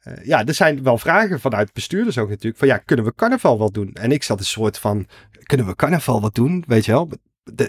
[0.08, 2.58] Uh, ja, er zijn wel vragen vanuit bestuurders ook natuurlijk.
[2.58, 3.92] Van ja, kunnen we carnaval wat doen?
[3.92, 5.06] En ik zat een soort van,
[5.42, 6.64] kunnen we carnaval wat doen?
[6.66, 7.10] Weet je wel?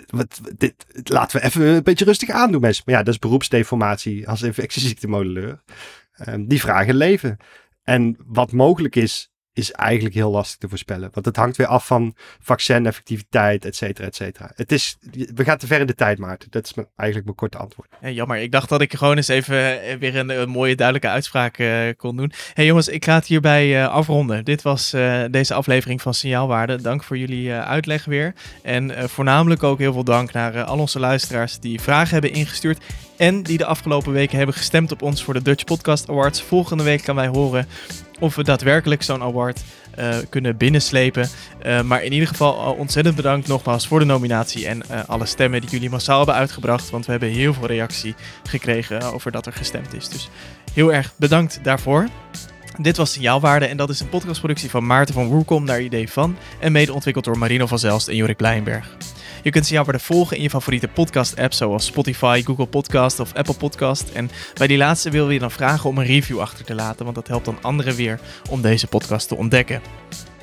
[0.08, 2.84] Wat, dit, laten we even een beetje rustig aandoen mensen.
[2.86, 5.64] Maar ja, dat is beroepsdeformatie als infectieziektemodelleur.
[6.28, 7.38] Um, die vragen leven.
[7.84, 11.10] En wat mogelijk is, is eigenlijk heel lastig te voorspellen.
[11.14, 14.52] Want het hangt weer af van vaccin-effectiviteit, et cetera, et cetera.
[14.56, 14.98] Het is,
[15.36, 16.48] we gaan te ver in de tijd, Maarten.
[16.52, 17.90] Dat is eigenlijk mijn korte antwoord.
[18.02, 21.58] Ja, jammer, ik dacht dat ik gewoon eens even eh, weer een, mooie duidelijke uitspraak
[21.58, 22.32] uh, kon doen.
[22.54, 24.46] hey, jongens, ik ga het hierbij uh, afronden.
[24.46, 24.96] Dit was
[25.32, 26.82] deze aflevering van Signaalwaarde.
[26.82, 28.34] Dank voor jullie uitleg weer.
[28.62, 32.84] En voornamelijk ook heel veel dank naar al onze luisteraars die vragen hebben ingestuurd.
[33.18, 36.42] En die de afgelopen weken hebben gestemd op ons voor de Dutch Podcast Awards.
[36.42, 37.68] Volgende week kan wij horen
[38.20, 39.62] of we daadwerkelijk zo'n award
[40.00, 41.30] uh, kunnen binnenslepen.
[41.66, 45.62] Uh, maar in ieder geval al ontzettend bedankt nogmaals voor de nominatie en alle stemmen
[45.62, 46.90] die jullie massaal hebben uitgebracht.
[46.90, 50.10] Want we hebben heel veel reactie gekregen over dat er gestemd is.
[50.10, 50.30] Dus
[50.74, 52.08] heel erg bedankt daarvoor.
[52.78, 56.38] Dit was Signaalwaarde en dat is een podcastproductie van Maarten van Woerkom naar idee van
[56.60, 58.96] en mede ontwikkeld door Marino van Zelst en Jorik Blijnberg.
[59.44, 64.10] Je kunt Signaalwaarde volgen in je favoriete podcast-app zoals Spotify, Google Podcast of Apple Podcast.
[64.10, 67.16] En bij die laatste we je dan vragen om een review achter te laten, want
[67.16, 69.82] dat helpt dan anderen weer om deze podcast te ontdekken.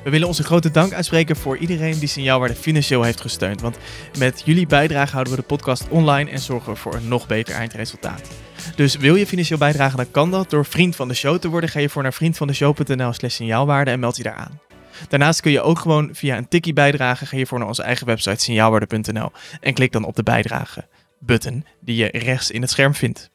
[0.03, 3.61] We willen onze grote dank uitspreken voor iedereen die Signaalwaarde financieel heeft gesteund.
[3.61, 3.77] Want
[4.17, 7.55] met jullie bijdrage houden we de podcast online en zorgen we voor een nog beter
[7.55, 8.29] eindresultaat.
[8.75, 11.69] Dus wil je financieel bijdragen, dan kan dat door vriend van de show te worden.
[11.69, 14.70] Ga je voor naar vriendvandeshow.nl slash signaalwaarde en meld je daar aan.
[15.09, 17.27] Daarnaast kun je ook gewoon via een tikkie bijdragen.
[17.27, 20.87] Ga je voor naar onze eigen website signaalwaarde.nl en klik dan op de bijdrage
[21.19, 23.29] button die je rechts in het scherm vindt.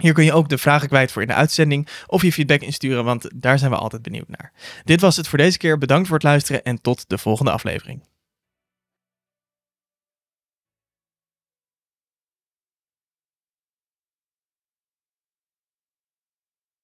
[0.00, 3.04] Hier kun je ook de vragen kwijt voor in de uitzending of je feedback insturen,
[3.04, 4.52] want daar zijn we altijd benieuwd naar.
[4.84, 5.78] Dit was het voor deze keer.
[5.78, 8.05] Bedankt voor het luisteren en tot de volgende aflevering.